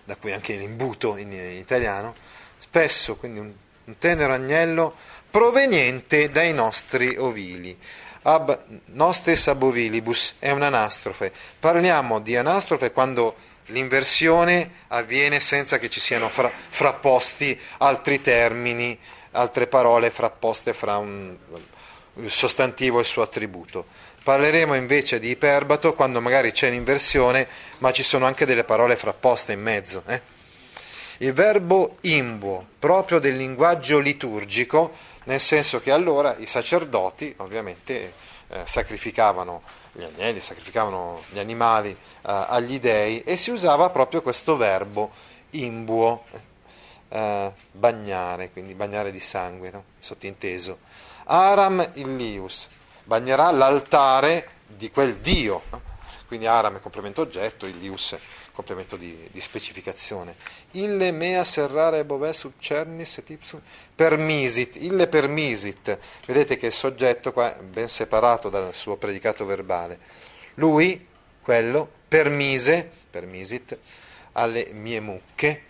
[0.05, 2.15] da cui anche l'imbuto in, in italiano,
[2.59, 4.95] spesso quindi un, un, tenero agnello
[5.31, 7.79] proveniente dai nostri ovili.
[8.29, 11.31] Ab nostris ab ovilibus è un'anastrofe.
[11.61, 13.37] Parliamo di anastrofe quando
[13.67, 18.99] l'inversione avviene senza che ci siano fra, frapposti altri termini,
[19.31, 21.39] altre parole frapposte fra un,
[22.15, 23.87] il sostantivo e il suo attributo.
[24.25, 27.47] Parleremo invece di iperbato quando magari c'è l'inversione,
[27.79, 30.03] ma ci sono anche delle parole frapposte in mezzo.
[30.05, 30.21] Eh?
[31.19, 34.93] Il verbo imbuo, proprio del linguaggio liturgico,
[35.27, 38.15] nel senso che allora i sacerdoti ovviamente
[38.49, 39.63] eh, sacrificavano
[39.93, 45.11] gli agnelli, sacrificavano gli animali eh, agli dei e si usava proprio questo verbo
[45.51, 46.25] imbuo,
[47.09, 49.85] eh, bagnare, quindi bagnare di sangue, no?
[49.99, 50.79] sottinteso.
[51.25, 52.69] Aram illius,
[53.05, 55.63] bagnerà l'altare di quel Dio.
[56.27, 58.17] Quindi Aram è complemento oggetto, Ilius
[58.57, 60.35] complemento di, di, specificazione.
[60.73, 63.61] Ille mea serrare boves ubcernis et ipsum
[63.95, 69.99] permisit, ille permisit, vedete che il soggetto qua è ben separato dal suo predicato verbale.
[70.55, 71.07] Lui,
[71.43, 73.79] quello, permise, permisit,
[74.33, 75.63] alle mie mucche,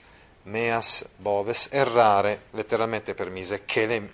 [0.44, 4.12] meas boves, errare, letteralmente permise, che le,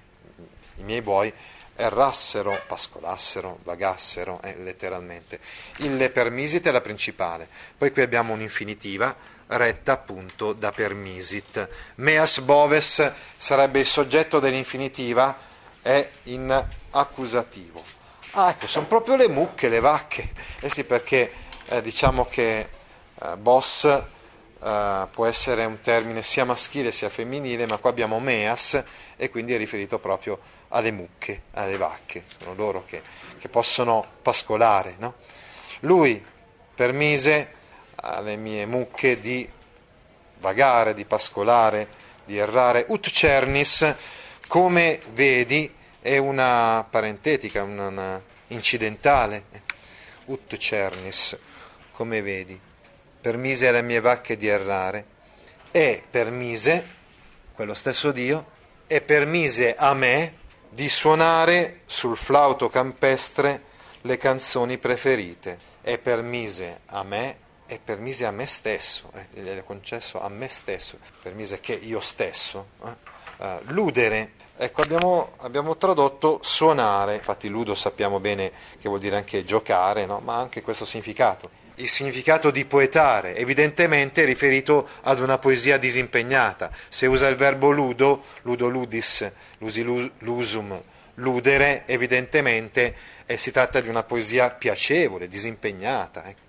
[0.76, 1.32] i miei buoi
[1.74, 5.38] errassero, pascolassero, vagassero, eh, letteralmente.
[5.78, 11.68] Il permisit è la principale, poi qui abbiamo un'infinitiva retta appunto da permisit.
[11.96, 15.37] Meas boves sarebbe il soggetto dell'infinitiva,
[15.80, 17.82] è in accusativo.
[18.32, 20.30] Ah, ecco, sono proprio le mucche, le vacche.
[20.61, 21.30] Eh sì, perché
[21.66, 22.68] eh, diciamo che
[23.20, 24.02] eh, boss
[24.62, 28.83] eh, può essere un termine sia maschile sia femminile, ma qua abbiamo meas
[29.16, 33.03] e quindi è riferito proprio alle mucche, alle vacche, sono loro che,
[33.38, 34.94] che possono pascolare.
[34.98, 35.14] No?
[35.81, 36.25] Lui
[36.75, 37.61] permise
[37.96, 39.48] alle mie mucche di
[40.38, 41.88] vagare, di pascolare,
[42.25, 42.87] di errare.
[42.88, 43.94] Ut cernis,
[44.46, 49.44] come vedi, è una parentetica, una, una incidentale.
[50.27, 51.37] Ut cernis,
[51.90, 52.61] come vedi,
[53.22, 55.06] permise alle mie vacche di errare
[55.70, 56.87] e permise,
[57.54, 58.50] quello stesso Dio,
[58.88, 63.62] e permise a me di suonare sul flauto campestre
[64.02, 70.20] le canzoni preferite e permise a me e permise a me stesso, eh, gliel'ho concesso
[70.20, 72.96] a me stesso, permise che io stesso, eh,
[73.44, 74.32] uh, ludere.
[74.56, 80.18] Ecco, abbiamo, abbiamo, tradotto suonare, infatti ludo sappiamo bene che vuol dire anche giocare, no?
[80.18, 86.70] ma anche questo significato il significato di poetare, evidentemente riferito ad una poesia disimpegnata.
[86.88, 89.82] Se usa il verbo ludo, ludo ludis, lusi
[90.18, 90.80] lusum,
[91.14, 92.94] ludere, evidentemente
[93.26, 96.24] eh, si tratta di una poesia piacevole, disimpegnata.
[96.28, 96.40] Ecco,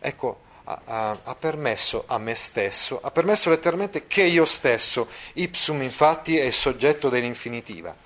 [0.00, 5.82] ecco ha, ha, ha, permesso a me stesso, ha permesso letteralmente che io stesso, ipsum
[5.82, 7.96] infatti è il soggetto dell'infinitiva,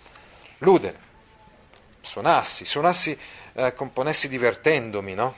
[0.58, 1.10] ludere,
[2.00, 3.18] suonassi, suonassi,
[3.54, 5.34] eh, componessi divertendomi, no?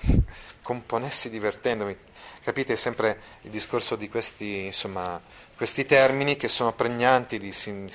[0.65, 1.95] Componessi divertendomi.
[2.43, 5.21] Capite sempre il discorso di questi, insomma,
[5.57, 7.55] questi termini che sono pregnanti di,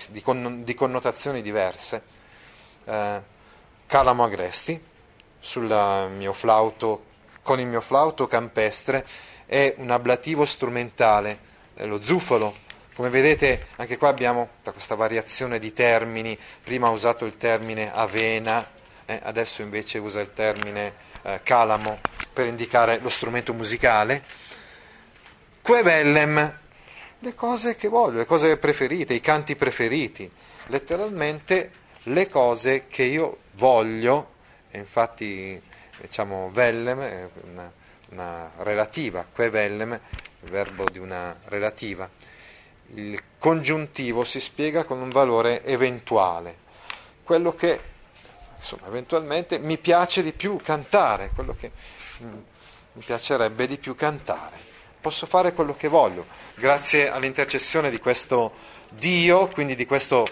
[0.10, 0.24] di,
[0.64, 2.02] di connotazioni diverse.
[2.86, 3.22] Eh,
[3.86, 4.82] calamo agresti
[5.40, 7.06] sul mio flauto,
[7.42, 9.06] con il mio flauto campestre
[9.46, 11.40] è un ablativo strumentale,
[11.78, 12.68] lo zufolo.
[12.94, 18.68] Come vedete anche qua abbiamo questa variazione di termini, prima ha usato il termine avena,
[19.06, 22.00] eh, adesso invece usa il termine eh, calamo
[22.34, 24.24] per indicare lo strumento musicale.
[25.62, 26.58] Quevellem,
[27.20, 30.32] le cose che voglio, le cose preferite, i canti preferiti,
[30.68, 31.72] letteralmente
[32.04, 34.36] le cose che io voglio,
[34.72, 35.62] e infatti
[36.00, 37.72] diciamo vellem una,
[38.10, 40.00] una relativa, quevellem,
[40.42, 42.10] il verbo di una relativa.
[42.94, 46.58] Il congiuntivo si spiega con un valore eventuale,
[47.24, 47.80] quello che
[48.60, 51.72] insomma, eventualmente mi piace di più cantare, quello che
[52.22, 52.38] mm,
[52.94, 54.68] mi piacerebbe di più cantare.
[55.00, 58.52] Posso fare quello che voglio, grazie all'intercessione di questo
[58.92, 60.28] Dio, quindi di questo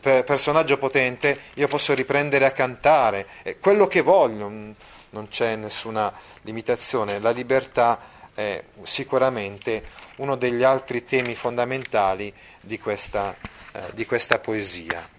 [0.00, 3.26] personaggio potente, io posso riprendere a cantare
[3.60, 4.70] quello che voglio, mm,
[5.10, 7.18] non c'è nessuna limitazione.
[7.18, 7.98] La libertà
[8.34, 9.84] è sicuramente
[10.16, 13.34] uno degli altri temi fondamentali di questa,
[13.72, 15.13] eh, di questa poesia.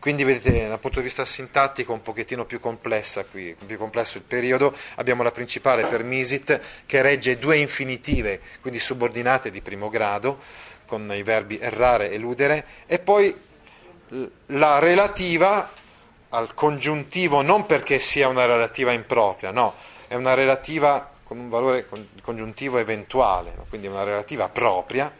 [0.00, 4.22] Quindi vedete dal punto di vista sintattico un pochettino più complessa qui, più complesso il
[4.22, 10.38] periodo, abbiamo la principale per misit che regge due infinitive, quindi subordinate di primo grado,
[10.86, 13.36] con i verbi errare e ludere, e poi
[14.46, 15.70] la relativa
[16.30, 19.74] al congiuntivo non perché sia una relativa impropria, no,
[20.08, 21.86] è una relativa con un valore
[22.22, 25.12] congiuntivo eventuale, quindi una relativa propria,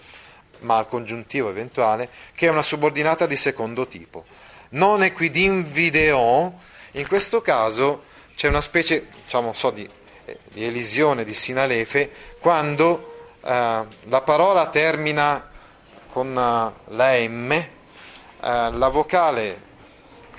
[0.60, 4.24] ma al congiuntivo eventuale, che è una subordinata di secondo tipo
[4.70, 6.54] non equidim video,
[6.92, 8.04] in questo caso
[8.34, 9.88] c'è una specie, diciamo, so, di,
[10.24, 15.48] eh, di, elisione di sinalefe quando eh, la parola termina
[16.12, 17.68] con uh, la M, eh,
[18.40, 19.68] la vocale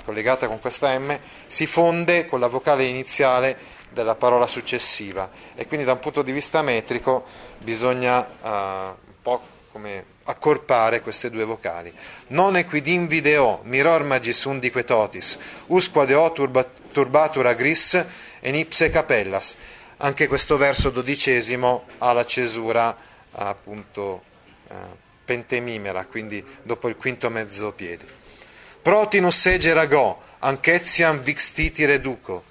[0.04, 1.18] collegata con questa M
[1.48, 3.58] si fonde con la vocale iniziale
[3.92, 5.30] della parola successiva.
[5.56, 7.24] E quindi da un punto di vista metrico
[7.60, 9.42] bisogna uh, un po'
[9.72, 11.94] come accorpare queste due vocali.
[12.28, 18.04] Non equidim video, miror magis undique totis, usqua deo turba, turbatura gris
[18.42, 19.56] enipse capellas.
[19.98, 22.96] Anche questo verso dodicesimo ha la cesura
[23.32, 24.24] appunto
[24.68, 24.76] eh,
[25.24, 28.20] pentemimera, quindi dopo il quinto mezzo piede.
[28.82, 32.46] Protinus ege ragò, anchetiam vixtiti reduco,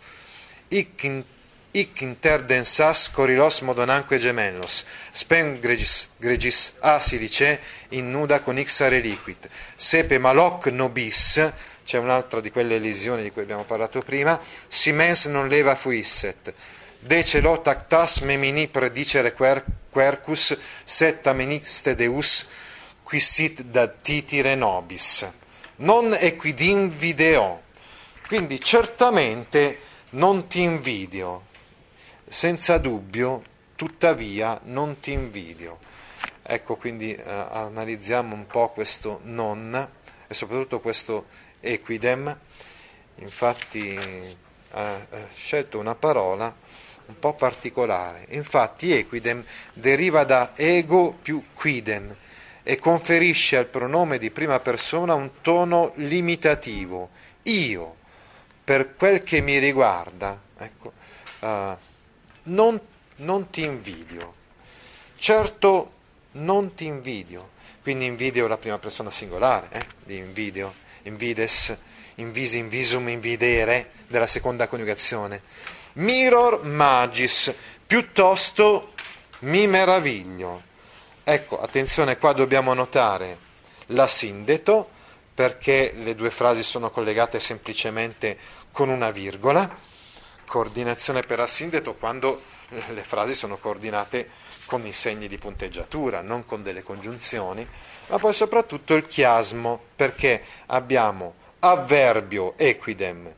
[0.69, 1.25] ic
[1.73, 7.61] hic inter densas corilos modonanque gemellos, spem gregis, gregis A si dice,
[7.91, 11.53] in nuda con ix reliquit, sepe maloc nobis,
[11.85, 16.53] c'è un'altra di quelle elisioni di cui abbiamo parlato prima, si mens non leva fuisset,
[16.99, 22.47] decelo tactas memini predicere quer, quercus, setta menixte deus,
[23.05, 25.29] qui sit da titire nobis,
[25.77, 27.63] non equidim video,
[28.27, 29.79] quindi certamente
[30.11, 31.49] non ti invidio,
[32.31, 33.43] senza dubbio,
[33.75, 35.81] tuttavia non ti invidio.
[36.43, 39.89] Ecco, quindi eh, analizziamo un po' questo non
[40.29, 41.27] e soprattutto questo
[41.59, 42.39] equidem.
[43.17, 43.99] Infatti
[44.73, 46.55] ha scelto una parola
[47.07, 48.27] un po' particolare.
[48.29, 52.17] Infatti equidem deriva da ego più quidem
[52.63, 57.11] e conferisce al pronome di prima persona un tono limitativo.
[57.43, 57.97] Io,
[58.63, 60.93] per quel che mi riguarda, ecco,
[61.41, 61.77] uh,
[62.51, 62.81] non,
[63.17, 64.35] non ti invidio.
[65.17, 65.93] Certo
[66.33, 67.51] non ti invidio,
[67.83, 71.77] quindi invidio la prima persona singolare, eh, di invidio, invides,
[72.17, 75.43] invisi, invisum, invidere, della seconda coniugazione.
[75.95, 77.53] Mirror magis,
[77.87, 78.93] piuttosto
[79.41, 80.63] mi meraviglio.
[81.25, 83.49] Ecco, attenzione, qua dobbiamo notare
[83.87, 84.89] la sindeto,
[85.35, 88.39] perché le due frasi sono collegate semplicemente
[88.71, 89.89] con una virgola
[90.51, 94.29] coordinazione per assindeto quando le frasi sono coordinate
[94.67, 97.67] con i segni di punteggiatura, non con delle congiunzioni,
[98.09, 103.33] ma poi soprattutto il chiasmo, perché abbiamo avverbio equidem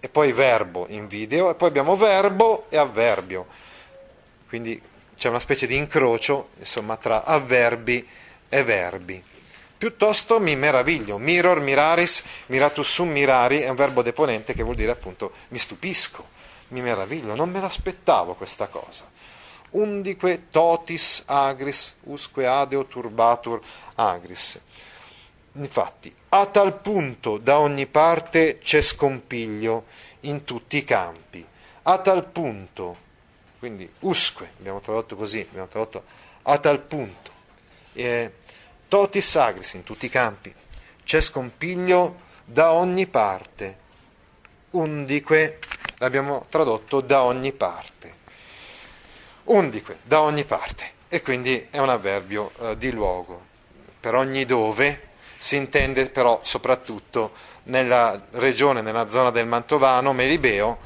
[0.00, 3.46] e poi verbo in video e poi abbiamo verbo e avverbio.
[4.46, 4.80] Quindi
[5.16, 8.06] c'è una specie di incrocio, insomma, tra avverbi
[8.50, 9.24] e verbi.
[9.78, 14.90] Piuttosto mi meraviglio, miror, miraris, miratus sum mirari è un verbo deponente che vuol dire
[14.90, 16.38] appunto mi stupisco
[16.70, 19.08] mi meraviglio, non me l'aspettavo questa cosa.
[19.70, 23.60] Undique totis agris, usque adeo turbatur
[23.94, 24.60] agris.
[25.52, 29.84] Infatti, a tal punto da ogni parte c'è scompiglio
[30.20, 31.46] in tutti i campi.
[31.82, 32.96] A tal punto,
[33.58, 36.04] quindi usque, abbiamo tradotto così, abbiamo tradotto
[36.42, 37.30] a tal punto.
[37.92, 38.32] Eh,
[38.88, 40.54] totis agris in tutti i campi.
[41.04, 43.78] C'è scompiglio da ogni parte.
[44.70, 45.58] Undique
[46.00, 48.16] l'abbiamo tradotto da ogni parte.
[49.44, 53.48] Undique, da ogni parte, e quindi è un avverbio eh, di luogo.
[54.00, 57.32] Per ogni dove si intende però soprattutto
[57.64, 60.78] nella regione, nella zona del Mantovano, Melibeo,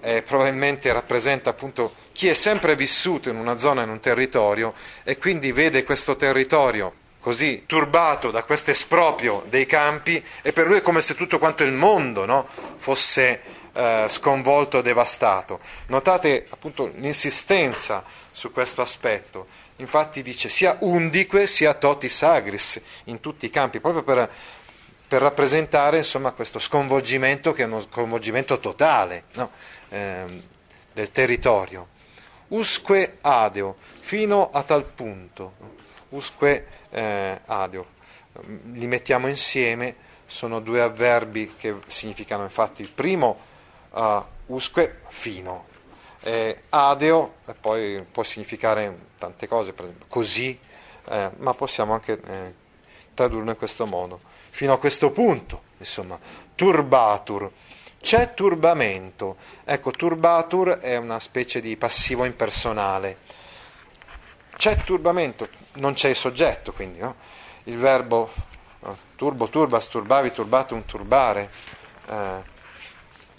[0.00, 5.16] eh, probabilmente rappresenta appunto chi è sempre vissuto in una zona, in un territorio e
[5.16, 10.82] quindi vede questo territorio così turbato da questo esproprio dei campi e per lui è
[10.82, 12.46] come se tutto quanto il mondo no,
[12.76, 13.40] fosse
[13.76, 15.60] eh, sconvolto, devastato.
[15.88, 19.46] Notate appunto l'insistenza su questo aspetto.
[19.76, 24.30] Infatti dice sia undique sia totis agris in tutti i campi, proprio per,
[25.06, 29.50] per rappresentare insomma, questo sconvolgimento che è uno sconvolgimento totale no?
[29.90, 30.42] eh,
[30.94, 31.88] del territorio.
[32.48, 35.54] Usque adeo, fino a tal punto.
[36.10, 37.94] Usque eh, adeo.
[38.72, 43.45] Li mettiamo insieme, sono due avverbi che significano infatti il primo
[43.96, 45.66] uh, usque fino,
[46.20, 50.58] eh, adeo poi può significare tante cose, per esempio così,
[51.08, 52.54] eh, ma possiamo anche eh,
[53.14, 54.20] tradurlo in questo modo.
[54.50, 56.18] Fino a questo punto, insomma,
[56.54, 57.50] turbatur.
[58.00, 59.36] C'è turbamento.
[59.64, 63.18] Ecco, turbatur è una specie di passivo impersonale.
[64.56, 67.14] C'è turbamento, non c'è il soggetto, quindi no?
[67.64, 68.32] il verbo
[69.16, 71.50] turbo, turbas, turbavi, turbatum, turbare.
[72.08, 72.54] Eh,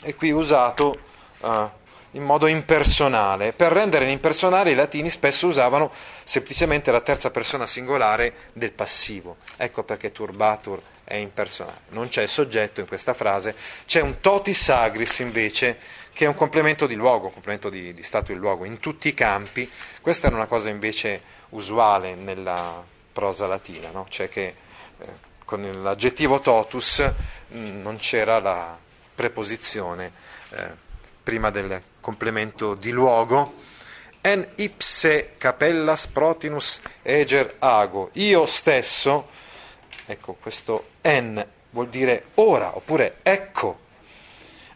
[0.04, 0.96] è qui usato
[1.40, 1.70] uh,
[2.12, 3.54] in modo impersonale.
[3.54, 5.92] Per rendere impersonale i latini spesso usavano
[6.24, 9.38] semplicemente la terza persona singolare del passivo.
[9.56, 11.82] Ecco perché turbatur è impersonale.
[11.90, 15.80] Non c'è soggetto in questa frase, c'è un totis agris invece
[16.12, 19.08] che è un complemento di luogo, un complemento di, di stato di luogo in tutti
[19.08, 19.70] i campi.
[20.02, 22.84] Questa era una cosa invece usuale nella
[23.14, 24.06] prosa latina, no?
[24.10, 24.56] cioè che
[25.00, 25.06] eh,
[25.46, 27.00] con l'aggettivo totus
[27.48, 28.78] mh, mm, non c'era la
[29.18, 30.12] preposizione
[30.52, 30.76] eh,
[31.24, 33.56] prima del complemento di luogo.
[34.22, 38.12] En ipse capellas protinus eger ago.
[38.14, 39.28] Io stesso,
[40.06, 43.86] ecco questo en vuol dire ora oppure ecco.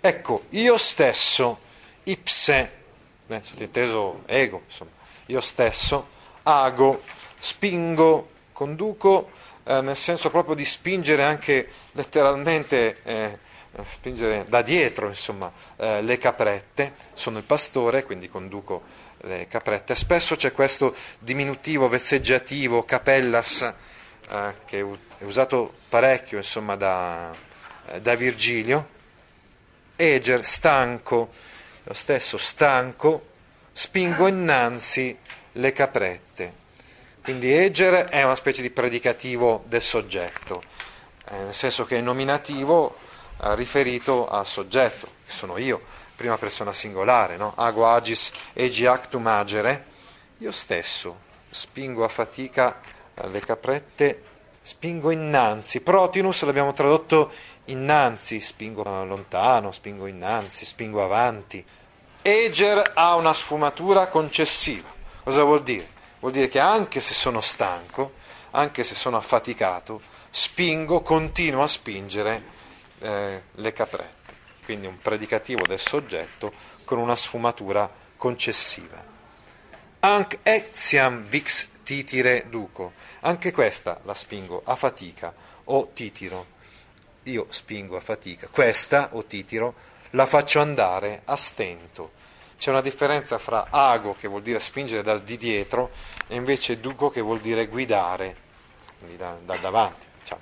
[0.04, 1.60] Ecco, io stesso,
[2.06, 2.72] ipse,
[3.28, 4.90] eh, sottinteso ego, insomma,
[5.28, 6.08] io stesso,
[6.42, 7.04] ago,
[7.38, 9.30] spingo, conduco,
[9.64, 13.40] eh, nel senso proprio di spingere anche letteralmente eh,
[13.86, 18.84] spingere da dietro insomma, eh, le caprette, sono il pastore, quindi conduco
[19.22, 19.96] le caprette.
[19.96, 23.74] Spesso c'è questo diminutivo vezzeggiativo, capellas,
[24.30, 24.86] eh, che
[25.18, 27.34] è usato parecchio insomma, da,
[27.88, 29.00] eh, da Virgilio.
[29.96, 31.30] Eger, stanco,
[31.84, 33.28] lo stesso stanco,
[33.72, 35.18] spingo innanzi
[35.54, 36.60] le caprette.
[37.24, 40.62] Quindi Eger è una specie di predicativo del soggetto,
[41.30, 43.11] eh, nel senso che è nominativo eh,
[43.56, 45.82] riferito al soggetto, che sono io,
[46.16, 47.54] prima persona singolare, no?
[47.56, 49.86] Ago agis egi actum agere,
[50.38, 52.80] io stesso spingo a fatica
[53.26, 54.24] le caprette,
[54.62, 57.32] spingo innanzi, protinus l'abbiamo tradotto
[57.66, 61.64] innanzi, spingo lontano, spingo innanzi, spingo avanti.
[62.22, 64.90] Eger ha una sfumatura concessiva.
[65.24, 65.88] Cosa vuol dire?
[66.20, 68.14] Vuol dire che anche se sono stanco,
[68.52, 72.60] anche se sono affaticato, spingo, continuo a spingere
[73.02, 74.40] eh, le caprette.
[74.64, 76.54] Quindi un predicativo del soggetto
[76.86, 79.04] con una sfumatura concessiva.
[80.00, 82.94] Anc ectiam vix titire duco.
[83.22, 85.34] Anche questa la spingo a fatica
[85.66, 86.60] o titiro.
[87.24, 88.48] Io spingo a fatica.
[88.48, 89.74] Questa o titiro
[90.12, 92.12] la faccio andare a stento.
[92.58, 95.92] C'è una differenza fra ago, che vuol dire spingere dal di dietro,
[96.28, 98.38] e invece duco, che vuol dire guidare,
[99.00, 100.06] quindi da, da davanti.
[100.20, 100.42] Diciamo.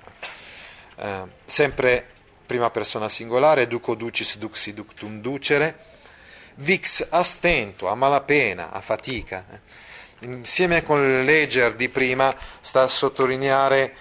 [0.97, 2.09] Eh, sempre
[2.49, 5.85] prima persona singolare, duco ducis duxi ductum ducere,
[6.55, 9.45] vix a stento, a malapena, a fatica.
[10.21, 13.93] Insieme con l'Eger di prima sta a sottolineare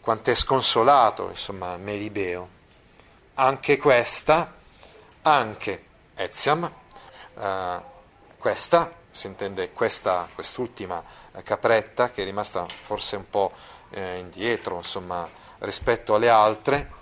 [0.00, 2.48] quanto è sconsolato, insomma, Melibeo.
[3.34, 4.52] Anche questa,
[5.22, 5.84] anche
[6.16, 6.68] Eziam,
[7.38, 7.82] eh,
[8.36, 11.00] questa, si intende questa, quest'ultima
[11.44, 13.52] capretta che è rimasta forse un po'
[13.90, 15.28] eh, indietro, insomma,
[15.60, 16.95] rispetto alle altre,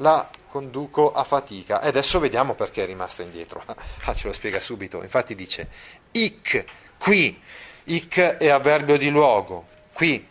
[0.00, 1.80] la conduco a fatica.
[1.80, 3.62] E adesso vediamo perché è rimasta indietro.
[4.04, 5.02] Ah, ce lo spiega subito.
[5.02, 5.68] Infatti dice,
[6.12, 6.64] ic,
[6.98, 7.40] qui,
[7.84, 10.26] ic è avverbio di luogo, qui,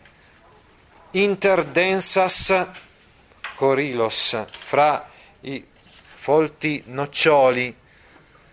[1.12, 2.66] interdensas
[3.54, 5.08] corilos, fra
[5.40, 5.66] i
[6.04, 7.74] folti noccioli,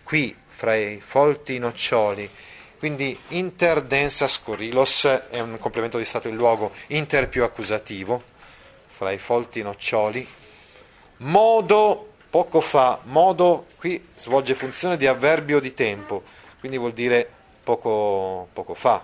[0.04, 2.30] qui, fra i folti noccioli.
[2.78, 8.24] Quindi interdensas corilos è un complemento di stato in luogo, inter più accusativo,
[8.88, 10.28] fra i folti noccioli,
[11.18, 16.22] Modo, poco fa, modo qui svolge funzione di avverbio di tempo,
[16.60, 17.28] quindi vuol dire
[17.64, 19.04] poco, poco fa.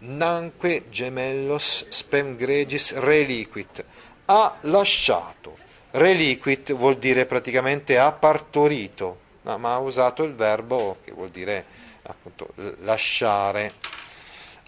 [0.00, 3.84] Nanque gemellos spem gregis reliquit,
[4.26, 5.56] ha lasciato.
[5.90, 11.64] Reliquit vuol dire praticamente ha partorito, no, ma ha usato il verbo che vuol dire
[12.02, 12.48] appunto
[12.80, 13.74] lasciare.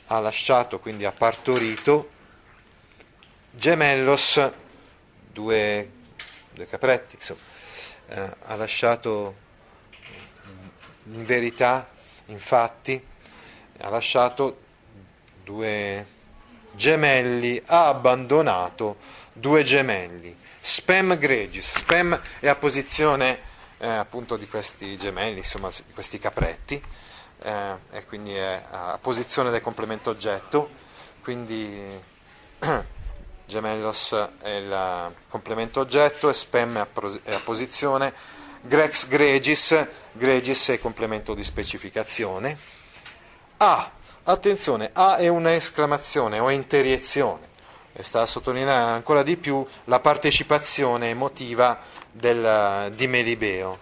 [0.06, 2.10] Ha lasciato, quindi ha partorito.
[3.52, 4.52] Gemellos,
[5.32, 5.90] due
[6.52, 7.40] due capretti, insomma,
[8.08, 9.48] eh, ha lasciato
[11.04, 11.88] in verità,
[12.26, 13.02] infatti,
[13.80, 14.58] ha lasciato
[15.42, 16.06] due
[16.72, 18.96] gemelli, ha abbandonato
[19.32, 20.36] due gemelli.
[20.60, 23.40] Spam gregis, spam è a posizione
[23.78, 26.82] eh, appunto di questi gemelli, insomma di questi capretti,
[27.42, 30.70] eh, e quindi è a posizione del complemento oggetto,
[31.22, 31.98] quindi
[33.50, 36.86] gemellos è il complemento oggetto e spam
[37.22, 38.14] è a posizione,
[38.62, 42.56] grex gregis, gregis è il complemento di specificazione.
[43.58, 43.90] A,
[44.22, 47.48] attenzione, A è un'esclamazione o interiezione
[47.92, 51.76] e sta a sottolineare ancora di più la partecipazione emotiva
[52.10, 53.78] del, di Melibeo.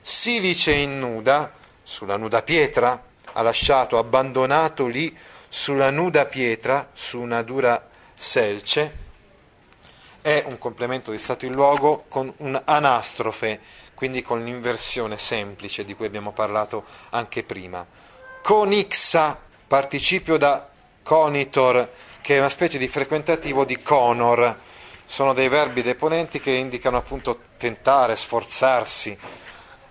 [0.00, 1.52] Silice in nuda,
[1.82, 3.02] sulla nuda pietra,
[3.32, 5.16] ha lasciato, abbandonato lì
[5.48, 9.04] sulla nuda pietra, su una dura selce,
[10.26, 13.60] è un complemento di stato in luogo con un'anastrofe,
[13.94, 17.86] quindi con l'inversione semplice di cui abbiamo parlato anche prima.
[18.42, 20.68] Conixa, participio da
[21.04, 21.88] conitor,
[22.20, 24.58] che è una specie di frequentativo di conor,
[25.04, 29.16] sono dei verbi deponenti che indicano appunto tentare, sforzarsi.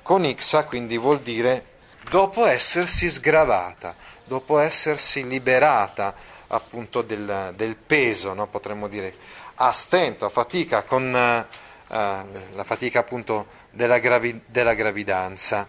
[0.01, 1.65] Conixa quindi vuol dire
[2.09, 6.13] dopo essersi sgravata, dopo essersi liberata
[6.47, 8.47] appunto del, del peso, no?
[8.47, 9.15] potremmo dire
[9.55, 11.45] a stento, a fatica, con eh,
[11.87, 15.67] la fatica appunto della, gravi, della gravidanza.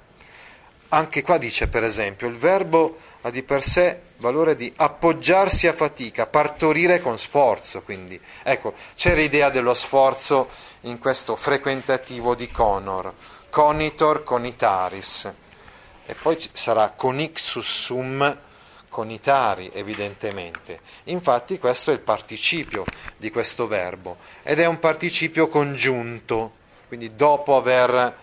[0.89, 5.72] Anche qua dice per esempio il verbo ha di per sé valore di appoggiarsi a
[5.72, 8.18] fatica, partorire con sforzo, quindi.
[8.43, 10.49] Ecco, c'è l'idea dello sforzo
[10.82, 13.12] in questo frequentativo di conor,
[13.51, 15.32] conitor conitaris,
[16.07, 18.39] e poi sarà conixus sum
[18.97, 20.80] conitari evidentemente.
[21.05, 22.84] Infatti questo è il participio
[23.18, 26.53] di questo verbo ed è un participio congiunto,
[26.88, 28.16] quindi dopo aver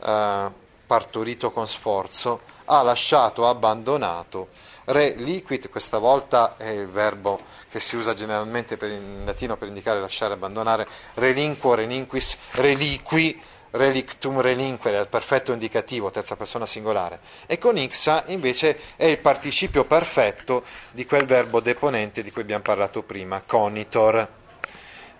[0.00, 0.52] eh,
[0.86, 4.50] partorito con sforzo, ha lasciato, abbandonato,
[4.84, 10.34] reliquit, questa volta è il verbo che si usa generalmente in latino per indicare lasciare,
[10.34, 13.42] abbandonare, relinquo, relinquis, reliqui,
[13.72, 19.84] relictum relinquere, al perfetto indicativo, terza persona singolare, e con ixa invece è il participio
[19.84, 24.28] perfetto di quel verbo deponente di cui abbiamo parlato prima, conitor.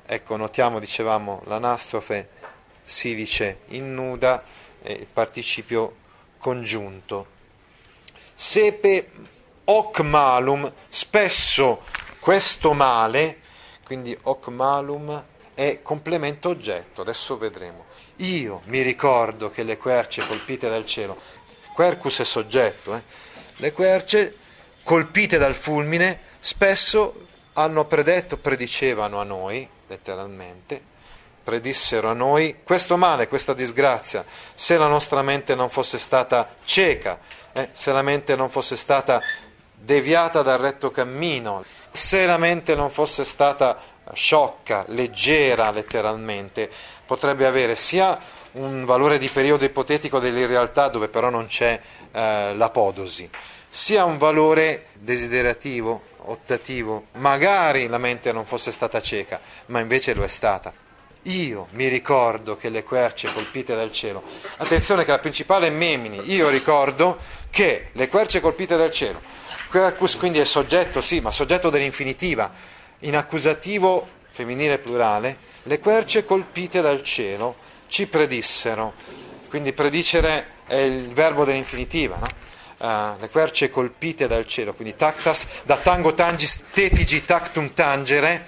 [0.05, 2.28] Ecco, notiamo, dicevamo, l'anastrofe
[2.82, 4.42] si dice innuda
[4.82, 5.96] e il participio
[6.38, 7.26] congiunto.
[8.34, 9.09] Sepe
[9.64, 11.84] hoc malum, spesso
[12.18, 13.38] questo male,
[13.84, 15.24] quindi hoc malum
[15.55, 17.86] è complemento oggetto, adesso vedremo.
[18.17, 21.17] Io mi ricordo che le querce colpite dal cielo,
[21.75, 23.03] quercus è soggetto, eh?
[23.57, 24.37] le querce
[24.83, 30.81] colpite dal fulmine spesso hanno predetto, predicevano a noi, letteralmente,
[31.43, 37.19] predissero a noi questo male, questa disgrazia, se la nostra mente non fosse stata cieca,
[37.53, 37.71] eh?
[37.73, 39.21] se la mente non fosse stata
[39.75, 43.77] deviata dal retto cammino, se la mente non fosse stata
[44.14, 46.70] sciocca, leggera letteralmente,
[47.07, 48.18] potrebbe avere sia
[48.53, 51.80] un valore di periodo ipotetico dell'irrealtà dove però non c'è
[52.12, 53.28] eh, l'apodosi,
[53.68, 60.22] sia un valore desiderativo, ottativo, magari la mente non fosse stata cieca, ma invece lo
[60.22, 60.72] è stata.
[61.26, 64.22] Io mi ricordo che le querce colpite dal cielo,
[64.57, 67.16] attenzione che la principale è Memini, io ricordo
[67.48, 69.20] che le querce colpite dal cielo,
[69.70, 72.50] quercus quindi è soggetto, sì, ma soggetto dell'infinitiva,
[73.03, 78.94] in accusativo femminile plurale, le querce colpite dal cielo ci predissero,
[79.48, 82.26] quindi predicere è il verbo dell'infinitiva, no?
[82.78, 88.44] Uh, le querce colpite dal cielo, quindi tactas, da tango tangis tetigi tactum tangere,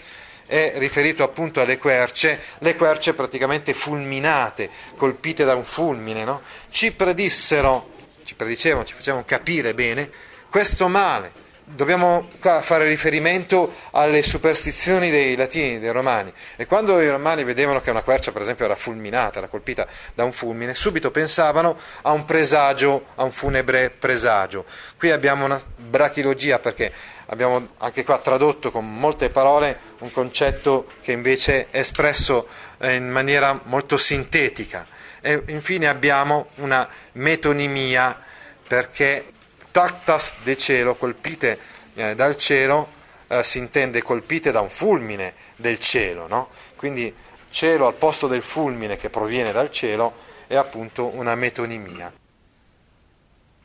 [0.47, 6.43] è riferito appunto alle querce, le querce praticamente fulminate, colpite da un fulmine, no?
[6.71, 7.91] ci predissero,
[8.25, 10.11] ci predicevano, ci facevano capire bene
[10.51, 11.33] questo male,
[11.65, 16.33] dobbiamo fare riferimento alle superstizioni dei latini, dei romani.
[16.57, 20.25] E quando i romani vedevano che una quercia, per esempio, era fulminata, era colpita da
[20.25, 24.65] un fulmine, subito pensavano a un presagio, a un funebre presagio.
[24.99, 26.93] Qui abbiamo una brachilogia perché
[27.27, 32.47] abbiamo anche qua tradotto con molte parole un concetto che invece è espresso
[32.79, 34.87] eh, in maniera molto sintetica.
[35.21, 38.21] E infine abbiamo una metonimia
[38.67, 39.33] perché
[39.75, 41.59] tactas de cielo, colpite
[41.95, 42.89] eh, dal cielo,
[43.27, 46.51] eh, si intende colpite da un fulmine del cielo, no?
[46.77, 47.13] quindi
[47.51, 50.15] cielo al posto del fulmine che proviene dal cielo
[50.47, 52.13] è appunto una metonimia.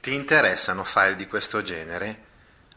[0.01, 2.23] Ti interessano file di questo genere?